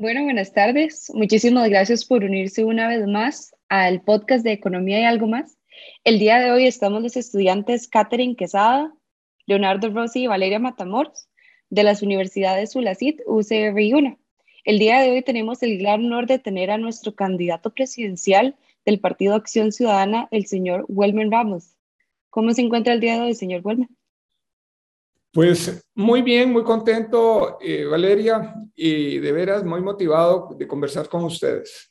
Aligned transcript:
Bueno, 0.00 0.22
buenas 0.22 0.52
tardes. 0.52 1.10
Muchísimas 1.12 1.68
gracias 1.68 2.04
por 2.04 2.22
unirse 2.22 2.62
una 2.62 2.86
vez 2.86 3.04
más 3.08 3.52
al 3.68 4.00
podcast 4.00 4.44
de 4.44 4.52
Economía 4.52 5.00
y 5.00 5.04
algo 5.04 5.26
más. 5.26 5.58
El 6.04 6.20
día 6.20 6.38
de 6.38 6.52
hoy 6.52 6.68
estamos 6.68 7.02
los 7.02 7.16
estudiantes 7.16 7.88
Catherine 7.88 8.36
Quesada, 8.36 8.94
Leonardo 9.46 9.90
Rossi 9.90 10.22
y 10.22 10.26
Valeria 10.28 10.60
Matamoros 10.60 11.28
de 11.68 11.82
las 11.82 12.00
universidades 12.00 12.76
ULACIT, 12.76 13.22
UCR 13.26 13.80
y 13.80 13.92
UNA. 13.92 14.18
El 14.62 14.78
día 14.78 15.00
de 15.00 15.10
hoy 15.10 15.22
tenemos 15.22 15.64
el 15.64 15.78
gran 15.78 16.04
honor 16.04 16.28
de 16.28 16.38
tener 16.38 16.70
a 16.70 16.78
nuestro 16.78 17.16
candidato 17.16 17.74
presidencial 17.74 18.54
del 18.86 19.00
Partido 19.00 19.34
Acción 19.34 19.72
Ciudadana, 19.72 20.28
el 20.30 20.46
señor 20.46 20.84
Welmer 20.86 21.28
Ramos. 21.28 21.74
¿Cómo 22.30 22.52
se 22.52 22.62
encuentra 22.62 22.92
el 22.92 23.00
día 23.00 23.14
de 23.14 23.22
hoy, 23.22 23.34
señor 23.34 23.62
Welmer? 23.64 23.88
Pues 25.32 25.84
muy 25.94 26.22
bien, 26.22 26.52
muy 26.52 26.64
contento, 26.64 27.58
eh, 27.60 27.84
Valeria, 27.84 28.54
y 28.74 29.18
de 29.18 29.32
veras 29.32 29.64
muy 29.64 29.80
motivado 29.80 30.54
de 30.56 30.66
conversar 30.66 31.08
con 31.08 31.24
ustedes. 31.24 31.90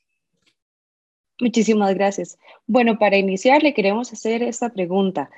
Muchísimas 1.40 1.94
gracias. 1.94 2.38
Bueno, 2.66 2.98
para 2.98 3.18
iniciar 3.18 3.62
le 3.62 3.74
queremos 3.74 4.12
hacer 4.12 4.42
esta 4.42 4.70
pregunta. 4.70 5.30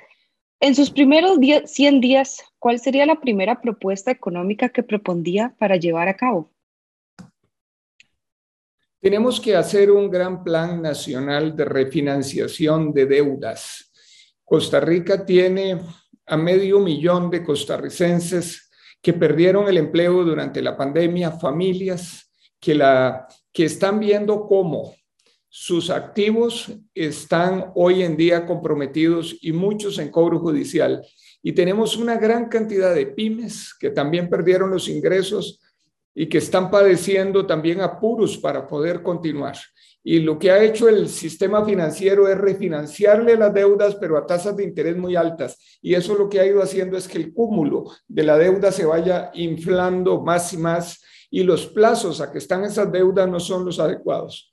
En 0.60 0.74
sus 0.74 0.90
primeros 0.90 1.38
100 1.64 2.00
días, 2.00 2.42
¿cuál 2.58 2.80
sería 2.80 3.06
la 3.06 3.20
primera 3.20 3.60
propuesta 3.60 4.10
económica 4.10 4.70
que 4.70 4.82
propondría 4.82 5.54
para 5.58 5.76
llevar 5.76 6.08
a 6.08 6.16
cabo? 6.16 6.50
Tenemos 9.00 9.40
que 9.40 9.56
hacer 9.56 9.90
un 9.90 10.10
gran 10.10 10.44
plan 10.44 10.82
nacional 10.82 11.56
de 11.56 11.64
refinanciación 11.64 12.92
de 12.92 13.06
deudas. 13.06 13.90
Costa 14.44 14.80
Rica 14.80 15.24
tiene 15.24 15.80
a 16.30 16.36
medio 16.36 16.78
millón 16.78 17.28
de 17.28 17.42
costarricenses 17.42 18.70
que 19.02 19.12
perdieron 19.12 19.68
el 19.68 19.78
empleo 19.78 20.24
durante 20.24 20.62
la 20.62 20.76
pandemia, 20.76 21.32
familias 21.32 22.30
que, 22.60 22.74
la, 22.74 23.26
que 23.52 23.64
están 23.64 23.98
viendo 23.98 24.46
cómo 24.46 24.94
sus 25.48 25.90
activos 25.90 26.72
están 26.94 27.72
hoy 27.74 28.04
en 28.04 28.16
día 28.16 28.46
comprometidos 28.46 29.36
y 29.40 29.50
muchos 29.50 29.98
en 29.98 30.10
cobro 30.10 30.38
judicial. 30.38 31.04
Y 31.42 31.52
tenemos 31.52 31.96
una 31.96 32.16
gran 32.16 32.48
cantidad 32.48 32.94
de 32.94 33.06
pymes 33.06 33.74
que 33.74 33.90
también 33.90 34.30
perdieron 34.30 34.70
los 34.70 34.88
ingresos 34.88 35.60
y 36.14 36.28
que 36.28 36.38
están 36.38 36.70
padeciendo 36.70 37.44
también 37.44 37.80
apuros 37.80 38.38
para 38.38 38.68
poder 38.68 39.02
continuar. 39.02 39.56
Y 40.02 40.20
lo 40.20 40.38
que 40.38 40.50
ha 40.50 40.62
hecho 40.62 40.88
el 40.88 41.08
sistema 41.08 41.64
financiero 41.64 42.26
es 42.28 42.38
refinanciarle 42.38 43.36
las 43.36 43.52
deudas, 43.52 43.96
pero 43.96 44.16
a 44.16 44.26
tasas 44.26 44.56
de 44.56 44.64
interés 44.64 44.96
muy 44.96 45.14
altas. 45.14 45.78
Y 45.82 45.94
eso 45.94 46.14
lo 46.14 46.28
que 46.28 46.40
ha 46.40 46.46
ido 46.46 46.62
haciendo 46.62 46.96
es 46.96 47.06
que 47.06 47.18
el 47.18 47.34
cúmulo 47.34 47.84
de 48.08 48.22
la 48.22 48.38
deuda 48.38 48.72
se 48.72 48.86
vaya 48.86 49.30
inflando 49.34 50.22
más 50.22 50.52
y 50.52 50.56
más 50.56 51.02
y 51.30 51.44
los 51.44 51.66
plazos 51.66 52.20
a 52.20 52.32
que 52.32 52.38
están 52.38 52.64
esas 52.64 52.90
deudas 52.90 53.28
no 53.28 53.38
son 53.38 53.64
los 53.64 53.78
adecuados. 53.78 54.52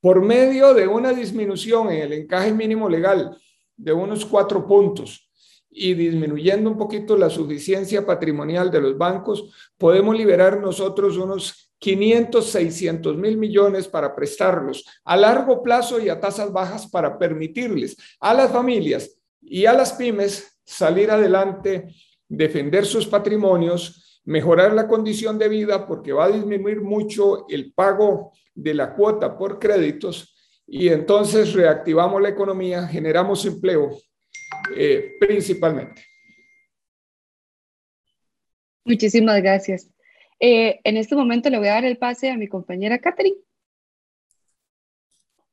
Por 0.00 0.22
medio 0.22 0.74
de 0.74 0.86
una 0.86 1.12
disminución 1.12 1.90
en 1.90 2.02
el 2.02 2.12
encaje 2.12 2.52
mínimo 2.52 2.88
legal 2.88 3.36
de 3.76 3.92
unos 3.92 4.24
cuatro 4.24 4.66
puntos 4.66 5.31
y 5.72 5.94
disminuyendo 5.94 6.70
un 6.70 6.76
poquito 6.76 7.16
la 7.16 7.30
suficiencia 7.30 8.04
patrimonial 8.04 8.70
de 8.70 8.80
los 8.80 8.98
bancos, 8.98 9.50
podemos 9.78 10.16
liberar 10.16 10.60
nosotros 10.60 11.16
unos 11.16 11.72
500, 11.78 12.46
600 12.46 13.16
mil 13.16 13.36
millones 13.38 13.88
para 13.88 14.14
prestarlos 14.14 14.84
a 15.04 15.16
largo 15.16 15.62
plazo 15.62 16.00
y 16.00 16.08
a 16.08 16.20
tasas 16.20 16.52
bajas 16.52 16.88
para 16.88 17.18
permitirles 17.18 17.96
a 18.20 18.34
las 18.34 18.52
familias 18.52 19.18
y 19.40 19.66
a 19.66 19.72
las 19.72 19.94
pymes 19.94 20.60
salir 20.64 21.10
adelante, 21.10 21.88
defender 22.28 22.86
sus 22.86 23.06
patrimonios, 23.06 24.20
mejorar 24.24 24.74
la 24.74 24.86
condición 24.86 25.38
de 25.38 25.48
vida 25.48 25.86
porque 25.86 26.12
va 26.12 26.26
a 26.26 26.30
disminuir 26.30 26.80
mucho 26.82 27.46
el 27.48 27.72
pago 27.72 28.32
de 28.54 28.74
la 28.74 28.94
cuota 28.94 29.36
por 29.36 29.58
créditos 29.58 30.36
y 30.66 30.88
entonces 30.88 31.52
reactivamos 31.52 32.22
la 32.22 32.28
economía, 32.28 32.86
generamos 32.86 33.44
empleo 33.44 33.90
eh, 34.76 35.16
principalmente. 35.18 36.02
Muchísimas 38.84 39.40
gracias. 39.40 39.88
Eh, 40.40 40.80
en 40.82 40.96
este 40.96 41.14
momento 41.14 41.50
le 41.50 41.58
voy 41.58 41.68
a 41.68 41.74
dar 41.74 41.84
el 41.84 41.98
pase 41.98 42.30
a 42.30 42.36
mi 42.36 42.48
compañera 42.48 42.98
Catherine. 42.98 43.36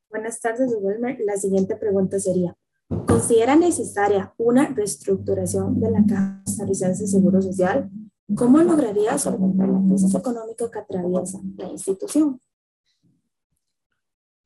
Buenas 0.09 0.41
tardes, 0.41 0.75
Wilmer. 0.79 1.19
La 1.19 1.37
siguiente 1.37 1.75
pregunta 1.75 2.19
sería, 2.19 2.57
¿considera 3.05 3.55
necesaria 3.55 4.33
una 4.37 4.67
reestructuración 4.67 5.79
de 5.79 5.91
la 5.91 6.03
Caja 6.07 6.41
Costarricense 6.43 7.03
de 7.03 7.07
Seguro 7.07 7.41
Social? 7.41 7.89
¿Cómo 8.35 8.57
lograría 8.59 9.17
solventar 9.19 9.69
la 9.69 9.79
crisis 9.87 10.15
económica 10.15 10.69
que 10.71 10.79
atraviesa 10.79 11.39
la 11.57 11.69
institución? 11.69 12.41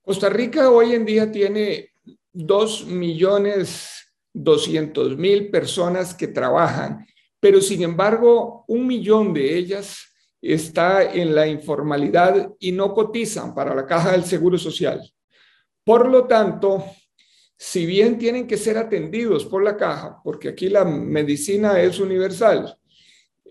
Costa 0.01 0.29
Rica 0.29 0.69
hoy 0.69 0.93
en 0.93 1.05
día 1.05 1.31
tiene 1.31 1.91
2 2.33 2.87
millones 2.87 4.02
200 4.33 5.17
mil 5.17 5.49
personas 5.49 6.13
que 6.13 6.27
trabajan, 6.27 7.05
pero 7.39 7.61
sin 7.61 7.83
embargo, 7.83 8.65
un 8.67 8.87
millón 8.87 9.33
de 9.33 9.57
ellas 9.57 10.13
está 10.41 11.13
en 11.13 11.33
la 11.33 11.47
informalidad 11.47 12.51
y 12.59 12.71
no 12.71 12.93
cotizan 12.93 13.53
para 13.53 13.73
la 13.75 13.85
caja 13.85 14.11
del 14.11 14.25
Seguro 14.25 14.57
Social. 14.57 15.01
Por 15.85 16.09
lo 16.09 16.25
tanto, 16.25 16.83
si 17.57 17.85
bien 17.85 18.17
tienen 18.17 18.47
que 18.47 18.57
ser 18.57 18.77
atendidos 18.77 19.45
por 19.45 19.63
la 19.63 19.77
caja, 19.77 20.19
porque 20.23 20.49
aquí 20.49 20.69
la 20.69 20.83
medicina 20.83 21.79
es 21.81 21.99
universal, 21.99 22.77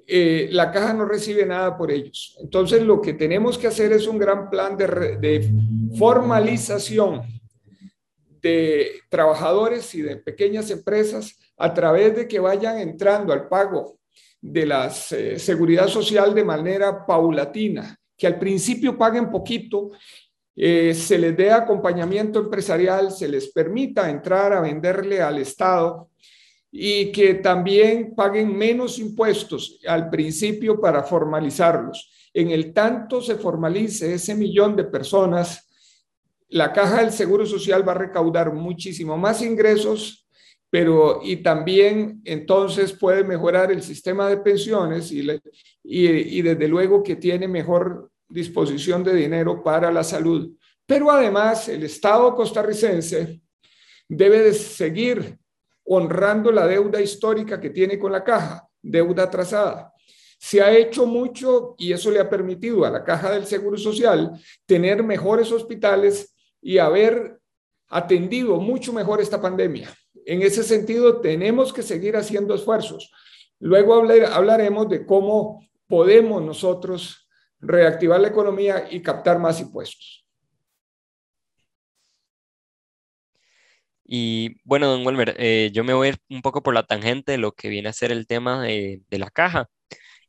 eh, 0.06 0.48
la 0.50 0.70
caja 0.72 0.92
no 0.92 1.04
recibe 1.04 1.46
nada 1.46 1.76
por 1.76 1.90
ellos. 1.90 2.36
Entonces, 2.42 2.82
lo 2.82 3.00
que 3.00 3.14
tenemos 3.14 3.56
que 3.56 3.68
hacer 3.68 3.92
es 3.92 4.06
un 4.06 4.18
gran 4.18 4.50
plan 4.50 4.76
de, 4.76 5.16
de 5.18 5.50
formalización 5.96 7.22
de 8.42 9.00
trabajadores 9.08 9.94
y 9.94 10.02
de 10.02 10.16
pequeñas 10.16 10.70
empresas 10.70 11.38
a 11.56 11.72
través 11.72 12.16
de 12.16 12.26
que 12.26 12.40
vayan 12.40 12.78
entrando 12.78 13.32
al 13.32 13.48
pago 13.48 13.98
de 14.40 14.66
la 14.66 14.92
eh, 15.12 15.38
seguridad 15.38 15.86
social 15.86 16.34
de 16.34 16.44
manera 16.44 17.06
paulatina, 17.06 17.96
que 18.18 18.26
al 18.26 18.38
principio 18.38 18.98
paguen 18.98 19.30
poquito, 19.30 19.92
eh, 20.54 20.92
se 20.92 21.16
les 21.18 21.36
dé 21.36 21.52
acompañamiento 21.52 22.40
empresarial, 22.40 23.12
se 23.12 23.28
les 23.28 23.52
permita 23.52 24.10
entrar 24.10 24.52
a 24.52 24.60
venderle 24.60 25.22
al 25.22 25.38
Estado 25.38 26.10
y 26.70 27.12
que 27.12 27.34
también 27.34 28.14
paguen 28.14 28.56
menos 28.56 28.98
impuestos 28.98 29.78
al 29.86 30.10
principio 30.10 30.80
para 30.80 31.04
formalizarlos. 31.04 32.30
En 32.34 32.50
el 32.50 32.72
tanto 32.72 33.20
se 33.20 33.36
formalice 33.36 34.14
ese 34.14 34.34
millón 34.34 34.74
de 34.74 34.84
personas, 34.84 35.68
la 36.52 36.72
caja 36.72 37.00
del 37.00 37.12
Seguro 37.12 37.44
Social 37.44 37.86
va 37.86 37.92
a 37.92 37.98
recaudar 37.98 38.52
muchísimo 38.52 39.16
más 39.16 39.42
ingresos 39.42 40.22
pero 40.72 41.20
y 41.22 41.36
también 41.42 42.22
entonces 42.24 42.94
puede 42.94 43.24
mejorar 43.24 43.70
el 43.70 43.82
sistema 43.82 44.26
de 44.30 44.38
pensiones 44.38 45.12
y, 45.12 46.40
desde 46.42 46.66
luego 46.66 47.02
que 47.02 47.16
tiene 47.16 47.46
mejor 47.46 48.10
disposición 48.26 49.04
de 49.04 49.14
dinero 49.14 49.62
para 49.62 49.92
la 49.92 50.02
salud. 50.02 50.56
Pero 50.86 51.10
además 51.10 51.68
el 51.68 51.82
Estado 51.82 52.34
costarricense 52.34 53.42
debe 54.08 54.40
de 54.40 54.54
seguir 54.54 55.36
honrando 55.84 56.50
la 56.50 56.66
deuda 56.66 57.02
histórica 57.02 57.60
que 57.60 57.68
tiene 57.68 57.98
con 57.98 58.10
la 58.10 58.24
caja, 58.24 58.66
deuda 58.80 59.24
atrasada. 59.24 59.92
Se 60.38 60.62
ha 60.62 60.74
hecho 60.74 61.04
mucho 61.04 61.74
y 61.76 61.92
eso 61.92 62.10
le 62.10 62.18
ha 62.18 62.30
permitido 62.30 62.86
a 62.86 62.90
la 62.90 63.04
caja 63.04 63.30
del 63.30 63.44
Seguro 63.44 63.76
Social 63.76 64.30
tener 64.64 65.02
mejores 65.02 65.52
hospitales 65.52 66.31
y 66.62 66.78
haber 66.78 67.40
atendido 67.88 68.58
mucho 68.58 68.92
mejor 68.92 69.20
esta 69.20 69.42
pandemia. 69.42 69.92
En 70.24 70.40
ese 70.42 70.62
sentido, 70.62 71.20
tenemos 71.20 71.72
que 71.72 71.82
seguir 71.82 72.16
haciendo 72.16 72.54
esfuerzos. 72.54 73.12
Luego 73.58 73.94
hablaremos 73.94 74.88
de 74.88 75.04
cómo 75.04 75.66
podemos 75.86 76.40
nosotros 76.42 77.28
reactivar 77.60 78.20
la 78.20 78.28
economía 78.28 78.88
y 78.90 79.02
captar 79.02 79.38
más 79.38 79.60
impuestos. 79.60 80.24
Y 84.04 84.56
bueno, 84.64 84.88
don 84.88 85.06
Walmer, 85.06 85.34
eh, 85.38 85.70
yo 85.72 85.84
me 85.84 85.94
voy 85.94 86.14
un 86.28 86.42
poco 86.42 86.62
por 86.62 86.74
la 86.74 86.82
tangente 86.82 87.32
de 87.32 87.38
lo 87.38 87.52
que 87.52 87.68
viene 87.68 87.88
a 87.88 87.92
ser 87.92 88.12
el 88.12 88.26
tema 88.26 88.62
de, 88.62 89.02
la 89.10 89.30
caja. 89.30 89.68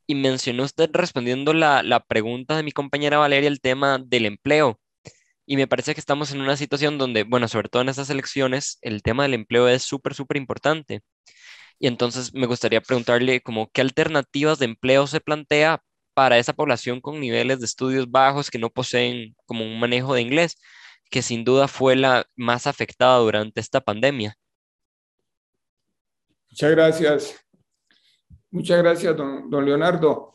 Y 0.06 0.14
mencionó 0.14 0.64
usted 0.64 0.90
respondiendo 0.92 1.54
la, 1.54 1.82
la 1.82 2.00
pregunta 2.04 2.56
de 2.56 2.62
mi 2.62 2.72
compañera 2.72 3.18
Valeria 3.18 3.48
el 3.48 3.60
tema 3.60 3.98
del 3.98 4.26
empleo. 4.26 4.80
Y 5.46 5.56
me 5.56 5.66
parece 5.66 5.94
que 5.94 6.00
estamos 6.00 6.32
en 6.32 6.40
una 6.40 6.56
situación 6.56 6.96
donde, 6.96 7.24
bueno, 7.24 7.48
sobre 7.48 7.68
todo 7.68 7.82
en 7.82 7.90
estas 7.90 8.10
elecciones, 8.10 8.78
el 8.82 9.02
tema 9.02 9.24
del 9.24 9.34
empleo 9.34 9.68
es 9.68 9.82
súper, 9.82 10.14
súper 10.14 10.38
importante. 10.38 11.02
Y 11.78 11.86
entonces 11.86 12.32
me 12.32 12.46
gustaría 12.46 12.80
preguntarle 12.80 13.40
como 13.40 13.70
qué 13.70 13.80
alternativas 13.82 14.58
de 14.58 14.66
empleo 14.66 15.06
se 15.06 15.20
plantea 15.20 15.82
para 16.14 16.38
esa 16.38 16.52
población 16.52 17.00
con 17.00 17.20
niveles 17.20 17.58
de 17.58 17.66
estudios 17.66 18.10
bajos 18.10 18.50
que 18.50 18.58
no 18.58 18.70
poseen 18.70 19.34
como 19.46 19.64
un 19.64 19.78
manejo 19.78 20.14
de 20.14 20.22
inglés, 20.22 20.56
que 21.10 21.22
sin 21.22 21.44
duda 21.44 21.68
fue 21.68 21.96
la 21.96 22.26
más 22.36 22.66
afectada 22.66 23.18
durante 23.18 23.60
esta 23.60 23.80
pandemia. 23.80 24.36
Muchas 26.50 26.70
gracias. 26.70 27.46
Muchas 28.50 28.78
gracias, 28.78 29.16
don, 29.16 29.50
don 29.50 29.64
Leonardo. 29.64 30.32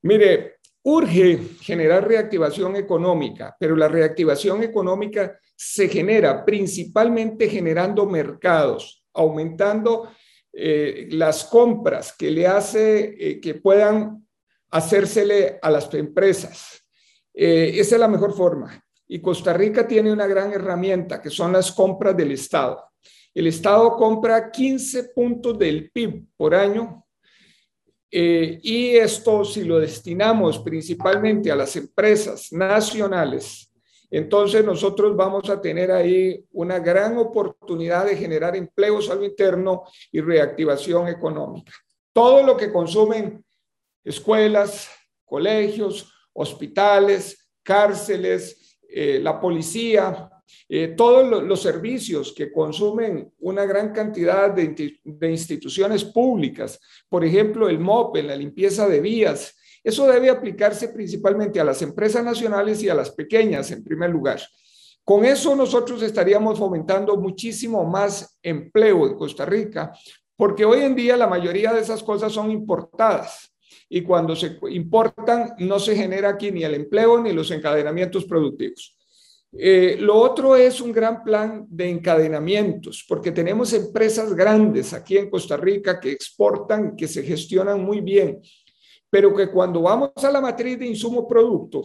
Mire, 0.00 0.56
urge 0.84 1.38
generar 1.60 2.06
reactivación 2.06 2.76
económica, 2.76 3.56
pero 3.58 3.76
la 3.76 3.88
reactivación 3.88 4.62
económica 4.62 5.38
se 5.54 5.88
genera 5.88 6.44
principalmente 6.44 7.48
generando 7.48 8.06
mercados, 8.06 9.04
aumentando 9.14 10.10
eh, 10.52 11.08
las 11.10 11.44
compras 11.44 12.14
que 12.16 12.30
le 12.30 12.46
hace 12.46 13.14
eh, 13.18 13.40
que 13.40 13.54
puedan 13.54 14.26
hacérsele 14.70 15.58
a 15.62 15.70
las 15.70 15.92
empresas. 15.94 16.82
Eh, 17.32 17.72
esa 17.74 17.94
es 17.96 18.00
la 18.00 18.08
mejor 18.08 18.34
forma. 18.34 18.82
Y 19.06 19.20
Costa 19.20 19.52
Rica 19.52 19.86
tiene 19.86 20.12
una 20.12 20.26
gran 20.26 20.52
herramienta 20.52 21.20
que 21.20 21.30
son 21.30 21.52
las 21.52 21.72
compras 21.72 22.16
del 22.16 22.32
Estado. 22.32 22.82
El 23.34 23.46
Estado 23.46 23.96
compra 23.96 24.50
15 24.50 25.04
puntos 25.14 25.58
del 25.58 25.90
PIB 25.90 26.26
por 26.36 26.54
año 26.54 27.06
y 28.14 28.96
esto 28.96 29.44
si 29.44 29.64
lo 29.64 29.80
destinamos 29.80 30.58
principalmente 30.58 31.50
a 31.50 31.56
las 31.56 31.74
empresas 31.76 32.52
nacionales 32.52 33.72
entonces 34.12 34.62
nosotros 34.62 35.16
vamos 35.16 35.48
a 35.48 35.58
tener 35.58 35.90
ahí 35.90 36.44
una 36.52 36.78
gran 36.78 37.16
oportunidad 37.16 38.04
de 38.04 38.14
generar 38.14 38.54
empleos 38.54 39.08
a 39.08 39.14
lo 39.14 39.24
interno 39.24 39.84
y 40.12 40.20
reactivación 40.20 41.08
económica. 41.08 41.72
Todo 42.12 42.42
lo 42.42 42.54
que 42.54 42.70
consumen 42.70 43.42
escuelas, 44.04 44.90
colegios, 45.24 46.12
hospitales, 46.34 47.50
cárceles, 47.62 48.78
eh, 48.86 49.18
la 49.18 49.40
policía, 49.40 50.28
eh, 50.68 50.94
todos 50.96 51.44
los 51.44 51.60
servicios 51.60 52.32
que 52.32 52.50
consumen 52.50 53.32
una 53.40 53.64
gran 53.66 53.92
cantidad 53.92 54.50
de, 54.50 55.30
instituciones 55.30 56.04
públicas, 56.04 56.80
por 57.08 57.24
ejemplo, 57.24 57.68
el 57.68 57.78
MOP, 57.78 58.16
la 58.16 58.36
limpieza 58.36 58.88
de 58.88 59.00
vías, 59.00 59.56
eso 59.84 60.06
debe 60.06 60.30
aplicarse 60.30 60.88
principalmente 60.88 61.60
a 61.60 61.64
las 61.64 61.82
empresas 61.82 62.24
nacionales 62.24 62.82
y 62.82 62.88
a 62.88 62.94
las 62.94 63.10
pequeñas 63.10 63.70
en 63.70 63.82
primer 63.82 64.10
lugar. 64.10 64.40
Con 65.04 65.24
eso 65.24 65.56
nosotros 65.56 66.00
estaríamos 66.02 66.58
fomentando 66.58 67.16
muchísimo 67.16 67.84
más 67.84 68.38
empleo 68.42 69.06
en 69.06 69.16
Costa 69.16 69.44
Rica, 69.44 69.92
porque 70.36 70.64
hoy 70.64 70.80
en 70.80 70.94
día 70.94 71.16
la 71.16 71.26
mayoría 71.26 71.72
de 71.72 71.80
esas 71.80 72.02
cosas 72.02 72.32
son 72.32 72.50
importadas 72.50 73.52
y 73.88 74.02
cuando 74.02 74.34
se 74.34 74.58
importan 74.70 75.54
no 75.58 75.78
se 75.78 75.94
genera 75.94 76.30
aquí 76.30 76.50
ni 76.50 76.64
el 76.64 76.74
empleo 76.74 77.20
ni 77.20 77.32
los 77.32 77.50
encadenamientos 77.50 78.24
productivos. 78.24 78.96
Eh, 79.54 79.96
lo 80.00 80.16
otro 80.16 80.56
es 80.56 80.80
un 80.80 80.92
gran 80.92 81.22
plan 81.22 81.66
de 81.68 81.90
encadenamientos, 81.90 83.04
porque 83.06 83.32
tenemos 83.32 83.72
empresas 83.72 84.34
grandes 84.34 84.92
aquí 84.92 85.18
en 85.18 85.28
Costa 85.28 85.56
Rica 85.56 86.00
que 86.00 86.10
exportan, 86.10 86.96
que 86.96 87.06
se 87.06 87.22
gestionan 87.22 87.84
muy 87.84 88.00
bien 88.00 88.40
pero 89.12 89.36
que 89.36 89.50
cuando 89.50 89.82
vamos 89.82 90.12
a 90.16 90.30
la 90.30 90.40
matriz 90.40 90.78
de 90.78 90.86
insumo 90.86 91.28
producto, 91.28 91.84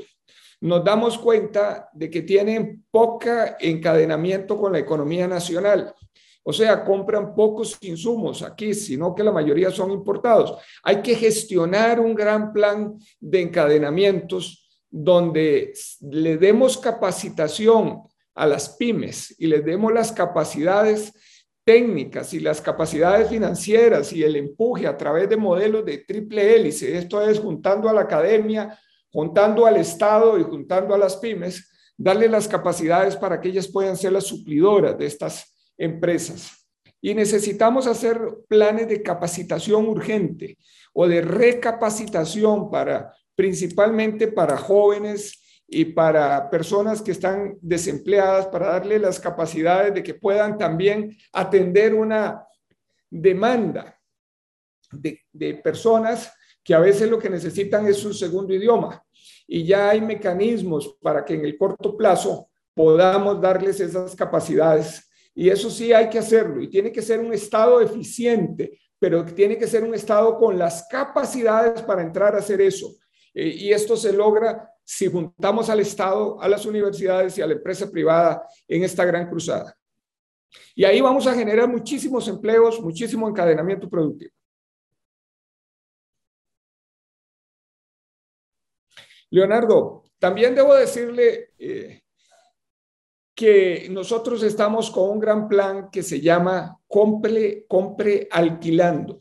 nos 0.62 0.82
damos 0.82 1.18
cuenta 1.18 1.90
de 1.92 2.10
que 2.10 2.22
tienen 2.22 2.86
poca 2.90 3.58
encadenamiento 3.60 4.58
con 4.58 4.72
la 4.72 4.80
economía 4.80 5.28
nacional. 5.28 5.94
O 6.44 6.54
sea, 6.54 6.86
compran 6.86 7.36
pocos 7.36 7.78
insumos 7.82 8.42
aquí, 8.44 8.74
sino 8.74 9.14
que 9.14 9.26
la 9.26 9.34
mayoría 9.34 9.72
son 9.72 9.92
importados. 9.92 10.58
Hay 10.84 11.02
que 11.02 11.16
gestionar 11.16 12.00
un 12.00 12.16
gran 12.16 12.54
plan 12.54 12.98
de 13.20 13.42
encadenamientos 13.42 14.67
donde 14.90 15.74
le 16.02 16.38
demos 16.38 16.78
capacitación 16.78 18.04
a 18.36 18.46
las 18.46 18.70
pymes 18.70 19.36
y 19.38 19.48
les 19.48 19.66
demos 19.66 19.92
las 19.92 20.12
capacidades 20.12 21.14
técnicas 21.66 22.34
y 22.34 22.40
las 22.40 22.62
capacidades 22.62 23.30
financieras 23.30 24.14
y 24.14 24.24
el 24.24 24.38
empuje 24.38 24.88
a 24.88 24.96
través 24.96 25.28
de 25.28 25.36
modelos 25.36 25.84
de 25.84 25.98
triple 25.98 26.56
hélice, 26.56 26.98
esto 26.98 27.22
es 27.22 27.40
juntando 27.40 27.90
a 27.90 27.94
la 27.94 28.02
academia, 28.02 28.80
juntando 29.12 29.66
al 29.66 29.76
Estado 29.76 30.40
y 30.40 30.44
juntando 30.44 30.96
a 30.96 30.98
las 30.98 31.18
pymes, 31.18 31.70
darle 31.98 32.30
las 32.30 32.48
capacidades 32.48 33.18
para 33.18 33.42
que 33.42 33.50
ellas 33.50 33.68
puedan 33.68 33.98
ser 33.98 34.14
las 34.14 34.26
suplidoras 34.26 34.98
de 34.98 35.08
estas 35.08 35.58
empresas. 35.78 36.68
Y 37.02 37.14
necesitamos 37.14 37.86
hacer 37.88 38.20
planes 38.48 38.88
de 38.88 39.02
capacitación 39.02 39.88
urgente 39.88 40.58
o 40.94 41.08
de 41.08 41.22
recapacitación 41.22 42.72
para 42.72 43.14
principalmente 43.38 44.28
para 44.30 44.58
jóvenes 44.58 45.62
y 45.68 45.86
para 45.86 46.50
personas 46.50 47.04
que 47.04 47.12
están 47.12 47.56
desempleadas, 47.62 48.48
para 48.48 48.70
darle 48.70 48.98
las 48.98 49.20
capacidades 49.20 49.94
de 49.94 50.02
que 50.02 50.16
puedan 50.16 50.58
también 50.58 51.16
atender 51.32 51.94
una 51.94 52.44
demanda 53.12 53.96
de, 54.92 55.22
de 55.32 55.54
personas 55.54 56.34
que 56.64 56.74
a 56.74 56.80
veces 56.80 57.12
lo 57.12 57.20
que 57.20 57.30
necesitan 57.30 57.86
es 57.86 58.04
un 58.04 58.16
segundo 58.16 58.56
idioma. 58.56 59.04
Y 59.46 59.66
ya 59.66 59.90
hay 59.90 60.02
mecanismos 60.02 60.98
para 61.00 61.24
que 61.24 61.36
en 61.36 61.46
el 61.46 61.58
corto 61.60 61.96
plazo 61.96 62.50
podamos 62.74 63.40
darles 63.40 63.80
esas 63.80 64.16
capacidades. 64.16 65.08
Y 65.36 65.50
eso 65.50 65.70
sí 65.70 65.94
hay 65.94 66.10
que 66.10 66.18
hacerlo. 66.18 66.60
Y 66.60 66.70
tiene 66.70 66.92
que 66.92 67.04
ser 67.04 67.20
un 67.20 67.32
Estado 67.34 67.82
eficiente, 67.82 68.80
pero 68.98 69.24
tiene 69.24 69.60
que 69.60 69.68
ser 69.68 69.84
un 69.84 69.94
Estado 69.94 70.36
con 70.38 70.58
las 70.58 70.88
capacidades 70.90 71.84
para 71.84 72.02
entrar 72.02 72.34
a 72.34 72.40
hacer 72.40 72.60
eso. 72.62 72.96
Eh, 73.34 73.48
y 73.48 73.72
esto 73.72 73.96
se 73.96 74.14
logra 74.14 74.72
si 74.84 75.08
juntamos 75.08 75.70
al 75.70 75.82
Estado, 75.82 76.42
a 76.42 76.48
las 76.48 76.66
universidades 76.66 77.38
y 77.38 77.42
a 77.42 77.48
la 77.48 77.54
empresa 77.54 77.92
privada 77.92 78.48
en 78.68 78.84
esta 78.84 79.04
gran 79.04 79.30
cruzada. 79.30 79.78
Y 80.74 80.86
ahí 80.86 81.02
vamos 81.02 81.28
a 81.28 81.34
generar 81.34 81.68
muchísimos 81.68 82.28
empleos, 82.28 82.80
muchísimo 82.80 83.28
encadenamiento 83.28 83.90
productivo. 83.90 84.32
Leonardo, 89.30 90.04
también 90.20 90.56
debo 90.56 90.74
decirle 90.74 91.52
eh, 91.60 92.02
que 93.36 93.88
nosotros 93.92 94.42
estamos 94.42 94.90
con 94.90 95.10
un 95.10 95.20
gran 95.20 95.50
plan 95.50 95.90
que 95.92 96.02
se 96.02 96.22
llama 96.22 96.80
Compre, 96.88 97.66
Compre 97.68 98.28
Alquilando, 98.32 99.20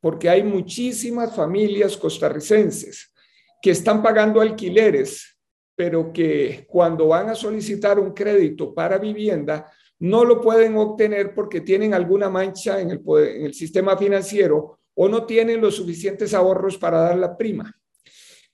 porque 0.00 0.30
hay 0.30 0.44
muchísimas 0.44 1.34
familias 1.34 1.96
costarricenses 1.96 3.12
que 3.60 3.70
están 3.70 4.02
pagando 4.02 4.40
alquileres, 4.40 5.38
pero 5.74 6.12
que 6.12 6.66
cuando 6.68 7.08
van 7.08 7.30
a 7.30 7.34
solicitar 7.34 7.98
un 7.98 8.12
crédito 8.12 8.74
para 8.74 8.98
vivienda, 8.98 9.70
no 10.00 10.24
lo 10.24 10.40
pueden 10.40 10.76
obtener 10.76 11.34
porque 11.34 11.60
tienen 11.60 11.94
alguna 11.94 12.28
mancha 12.28 12.80
en 12.80 12.90
el, 12.90 13.54
sistema 13.54 13.96
financiero 13.96 14.78
o 14.94 15.08
no 15.08 15.26
tienen 15.26 15.60
los 15.60 15.76
suficientes 15.76 16.34
ahorros 16.34 16.78
para 16.78 17.00
dar 17.00 17.18
la 17.18 17.36
prima. 17.36 17.74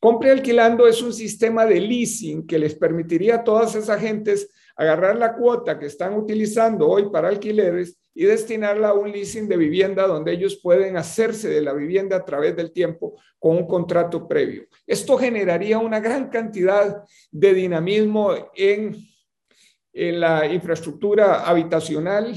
Compre 0.00 0.30
alquilando 0.30 0.86
es 0.86 1.00
un 1.02 1.12
sistema 1.12 1.64
de 1.64 1.80
leasing 1.80 2.46
que 2.46 2.58
les 2.58 2.74
permitiría 2.74 3.36
a 3.36 3.44
todas 3.44 3.74
esas 3.74 4.00
gentes 4.00 4.50
agarrar 4.76 5.16
la 5.16 5.34
cuota 5.34 5.78
que 5.78 5.86
están 5.86 6.14
utilizando 6.14 6.88
hoy 6.88 7.08
para 7.10 7.28
alquileres 7.28 7.98
y 8.14 8.24
destinarla 8.24 8.88
a 8.88 8.94
un 8.94 9.10
leasing 9.10 9.48
de 9.48 9.56
vivienda 9.56 10.06
donde 10.06 10.32
ellos 10.32 10.60
pueden 10.62 10.96
hacerse 10.96 11.48
de 11.48 11.60
la 11.60 11.72
vivienda 11.72 12.16
a 12.16 12.24
través 12.24 12.54
del 12.56 12.72
tiempo 12.72 13.20
con 13.38 13.56
un 13.56 13.66
contrato 13.66 14.28
previo. 14.28 14.66
Esto 14.86 15.18
generaría 15.18 15.78
una 15.78 16.00
gran 16.00 16.28
cantidad 16.28 17.02
de 17.30 17.54
dinamismo 17.54 18.32
en, 18.54 18.96
la 19.92 20.44
infraestructura 20.46 21.44
habitacional. 21.44 22.36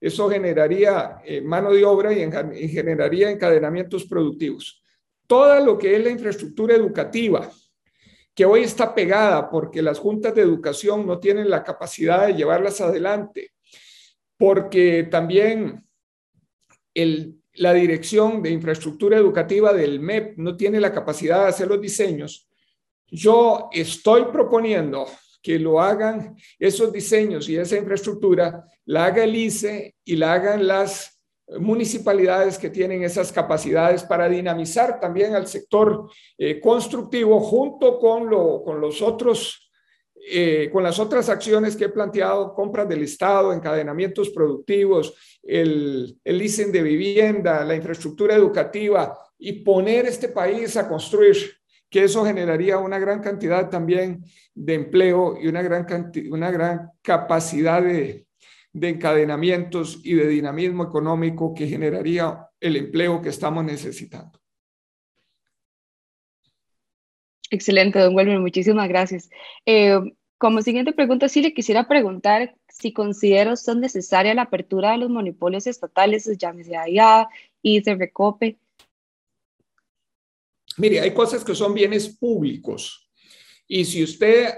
Eso 0.00 0.30
generaría 0.30 1.18
eh, 1.22 1.42
mano 1.42 1.70
de 1.70 1.84
obra 1.84 2.14
y, 2.14 2.22
y 2.22 2.68
generaría 2.68 3.30
encadenamientos 3.30 4.06
productivos. 4.06 4.82
Todo 5.26 5.60
lo 5.60 5.76
que 5.76 5.96
es 5.96 6.02
la 6.02 6.08
infraestructura 6.08 6.74
educativa, 6.74 7.50
que 8.34 8.44
hoy 8.44 8.62
está 8.62 8.94
pegada 8.94 9.48
porque 9.48 9.80
las 9.80 9.98
juntas 9.98 10.34
de 10.34 10.42
educación 10.42 11.06
no 11.06 11.20
tienen 11.20 11.48
la 11.48 11.62
capacidad 11.62 12.26
de 12.26 12.34
llevarlas 12.34 12.80
adelante, 12.80 13.52
porque 14.36 15.04
también 15.04 15.86
la 16.94 17.72
dirección 17.72 18.42
de 18.42 18.50
infraestructura 18.50 19.16
educativa 19.16 19.72
del 19.72 20.00
MEP 20.00 20.36
no 20.38 20.56
tiene 20.56 20.80
la 20.80 20.92
capacidad 20.92 21.42
de 21.42 21.48
hacer 21.48 21.68
los 21.68 21.80
diseños. 21.80 22.48
Yo 23.06 23.68
estoy 23.72 24.24
proponiendo 24.32 25.06
que 25.40 25.58
lo 25.58 25.80
hagan 25.80 26.36
esos 26.58 26.92
diseños 26.92 27.48
y 27.48 27.56
esa 27.56 27.76
infraestructura, 27.76 28.64
la 28.86 29.06
haga 29.06 29.24
el 29.24 29.36
ICE 29.36 29.94
y 30.04 30.16
la 30.16 30.32
hagan 30.32 30.66
las 30.66 31.13
municipalidades 31.58 32.58
que 32.58 32.70
tienen 32.70 33.02
esas 33.02 33.30
capacidades 33.30 34.02
para 34.02 34.28
dinamizar 34.28 34.98
también 34.98 35.34
al 35.34 35.46
sector 35.46 36.10
eh, 36.38 36.60
constructivo 36.60 37.40
junto 37.40 37.98
con, 37.98 38.28
lo, 38.30 38.62
con 38.64 38.80
los 38.80 39.02
otros 39.02 39.60
eh, 40.26 40.70
con 40.72 40.82
las 40.82 40.98
otras 40.98 41.28
acciones 41.28 41.76
que 41.76 41.84
he 41.84 41.88
planteado, 41.90 42.54
compras 42.54 42.88
del 42.88 43.02
Estado, 43.02 43.52
encadenamientos 43.52 44.30
productivos, 44.30 45.14
el, 45.42 46.18
el 46.24 46.38
leasing 46.38 46.72
de 46.72 46.82
vivienda, 46.82 47.62
la 47.62 47.74
infraestructura 47.74 48.34
educativa 48.34 49.18
y 49.38 49.52
poner 49.64 50.06
este 50.06 50.28
país 50.28 50.78
a 50.78 50.88
construir, 50.88 51.36
que 51.90 52.04
eso 52.04 52.24
generaría 52.24 52.78
una 52.78 52.98
gran 52.98 53.20
cantidad 53.20 53.68
también 53.68 54.24
de 54.54 54.74
empleo 54.74 55.36
y 55.38 55.46
una 55.46 55.60
gran, 55.60 55.86
una 56.30 56.50
gran 56.50 56.90
capacidad 57.02 57.82
de, 57.82 58.26
de 58.74 58.88
encadenamientos 58.88 60.00
y 60.02 60.14
de 60.14 60.26
dinamismo 60.26 60.82
económico 60.84 61.54
que 61.54 61.68
generaría 61.68 62.48
el 62.60 62.76
empleo 62.76 63.22
que 63.22 63.28
estamos 63.28 63.64
necesitando. 63.64 64.40
Excelente, 67.50 68.00
don 68.00 68.16
Wilmer, 68.16 68.40
muchísimas 68.40 68.88
gracias. 68.88 69.30
Eh, 69.64 70.00
como 70.38 70.60
siguiente 70.60 70.92
pregunta, 70.92 71.28
sí 71.28 71.40
le 71.40 71.54
quisiera 71.54 71.86
preguntar 71.86 72.56
si 72.68 72.92
considera 72.92 73.54
son 73.54 73.80
necesaria 73.80 74.34
la 74.34 74.42
apertura 74.42 74.90
de 74.90 74.98
los 74.98 75.08
monopolios 75.08 75.68
estatales, 75.68 76.28
llámese 76.36 76.76
AIA, 76.76 77.28
ICE, 77.62 77.94
Recope. 77.94 78.58
Mire, 80.78 80.98
hay 80.98 81.14
cosas 81.14 81.44
que 81.44 81.54
son 81.54 81.74
bienes 81.74 82.08
públicos 82.08 83.08
y 83.68 83.84
si 83.84 84.02
usted 84.02 84.52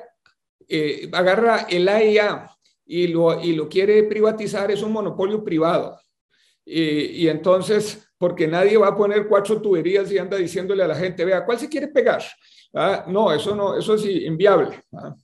eh, 0.67 1.11
agarra 1.13 1.67
el 1.69 1.87
AIA 1.87 2.56
y 2.87 3.09
lo, 3.09 3.43
y 3.43 3.55
lo 3.55 3.69
quiere 3.69 4.05
privatizar, 4.05 4.71
es 4.71 4.83
un 4.83 4.93
monopolio 4.93 5.43
privado. 5.45 5.99
Y, 6.65 7.29
entonces, 7.29 8.09
porque 8.19 8.49
nadie 8.49 8.77
va 8.77 8.89
a 8.89 8.97
poner 8.97 9.29
cuatro 9.29 9.61
tuberías 9.61 10.11
y 10.11 10.19
anda 10.19 10.37
diciéndole 10.37 10.83
a 10.83 10.89
la 10.89 10.97
gente, 10.97 11.25
vea, 11.25 11.45
¿cuál 11.45 11.59
se 11.59 11.69
quiere 11.69 11.89
pegar? 11.89 12.23
Ah, 12.75 13.05
no, 13.07 13.33
eso 13.33 13.55
no, 13.55 13.77
eso 13.79 13.95
es 13.95 14.05
inviable. 14.05 14.83
¿ah? 14.93 15.15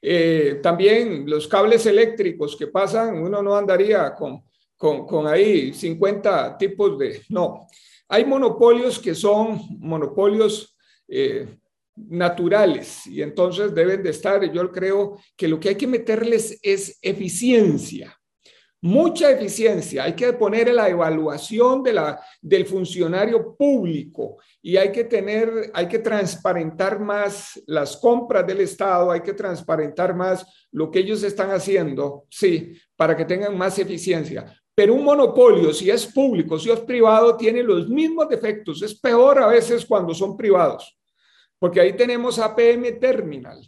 Eh, 0.00 0.60
también 0.62 1.28
los 1.28 1.46
cables 1.46 1.84
eléctricos 1.84 2.56
que 2.56 2.68
pasan, 2.68 3.18
uno 3.18 3.42
no 3.42 3.54
andaría 3.54 4.14
con, 4.14 4.42
con, 4.76 5.06
con, 5.06 5.26
ahí 5.26 5.74
50 5.74 6.56
tipos 6.56 6.98
de... 6.98 7.22
No, 7.28 7.66
hay 8.08 8.24
monopolios 8.24 8.98
que 8.98 9.14
son 9.14 9.60
monopolios 9.78 10.74
eh, 11.06 11.58
naturales 12.08 13.06
y 13.06 13.22
entonces 13.22 13.74
deben 13.74 14.02
de 14.02 14.10
estar, 14.10 14.52
yo 14.52 14.70
creo 14.70 15.18
que 15.36 15.48
lo 15.48 15.58
que 15.58 15.70
hay 15.70 15.74
que 15.76 15.86
meterles 15.86 16.58
es 16.62 16.98
eficiencia 17.02 18.18
mucha 18.80 19.30
eficiencia. 19.30 20.04
Hay 20.04 20.14
que 20.14 20.32
poner 20.32 20.72
la 20.72 20.88
evaluación 20.88 21.82
de 21.82 21.92
la, 21.92 22.20
del 22.40 22.66
funcionario 22.66 23.56
público 23.56 24.36
y 24.62 24.76
hay 24.76 24.92
que 24.92 25.04
tener, 25.04 25.70
hay 25.74 25.88
que 25.88 25.98
transparentar 25.98 27.00
más 27.00 27.60
las 27.66 27.96
compras 27.96 28.46
del 28.46 28.60
Estado, 28.60 29.10
hay 29.10 29.20
que 29.20 29.32
transparentar 29.32 30.14
más 30.14 30.46
lo 30.70 30.90
que 30.90 31.00
ellos 31.00 31.22
están 31.22 31.50
haciendo, 31.50 32.24
sí, 32.30 32.74
para 32.96 33.16
que 33.16 33.24
tengan 33.24 33.56
más 33.56 33.78
eficiencia. 33.78 34.54
Pero 34.74 34.94
un 34.94 35.02
monopolio, 35.02 35.72
si 35.72 35.90
es 35.90 36.06
público, 36.06 36.56
si 36.56 36.70
es 36.70 36.78
privado, 36.80 37.36
tiene 37.36 37.64
los 37.64 37.88
mismos 37.88 38.28
defectos. 38.28 38.80
Es 38.80 38.98
peor 39.00 39.40
a 39.40 39.48
veces 39.48 39.84
cuando 39.84 40.14
son 40.14 40.36
privados, 40.36 40.96
porque 41.58 41.80
ahí 41.80 41.94
tenemos 41.94 42.38
APM 42.38 42.98
Terminal, 43.00 43.60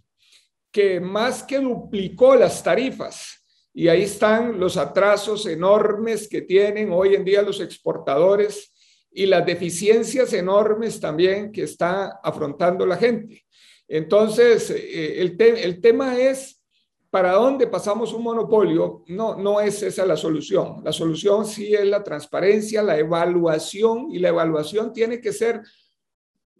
que 0.71 1.01
más 1.01 1.43
que 1.43 1.59
duplicó 1.59 2.35
las 2.35 2.63
tarifas, 2.63 3.41
y 3.73 3.89
ahí 3.89 4.03
están 4.03 4.59
los 4.59 4.77
atrasos 4.77 5.47
enormes 5.47 6.29
que 6.29 6.43
tienen 6.43 6.93
hoy 6.93 7.15
en 7.15 7.25
día 7.25 7.43
los 7.43 7.61
exportadores 7.61 8.73
y 9.13 9.27
las 9.27 9.47
deficiencias 9.47 10.33
enormes 10.33 11.01
también 11.01 11.53
que 11.53 11.63
está 11.63 12.21
afrontando 12.23 12.85
la 12.85 12.97
gente. 12.97 13.45
Entonces, 13.87 14.71
eh, 14.71 15.21
el, 15.21 15.41
el 15.41 15.81
tema 15.81 16.19
es, 16.19 16.63
¿para 17.11 17.33
dónde 17.33 17.67
pasamos 17.67 18.13
un 18.13 18.23
monopolio? 18.23 19.03
No, 19.09 19.37
no 19.37 19.61
es 19.61 19.83
esa 19.83 20.07
la 20.07 20.17
solución. 20.17 20.83
La 20.85 20.93
solución 20.93 21.45
sí 21.45 21.75
es 21.75 21.85
la 21.85 22.03
transparencia, 22.03 22.83
la 22.83 22.99
evaluación, 22.99 24.09
y 24.11 24.19
la 24.19 24.29
evaluación 24.29 24.93
tiene 24.93 25.21
que 25.21 25.33
ser 25.33 25.61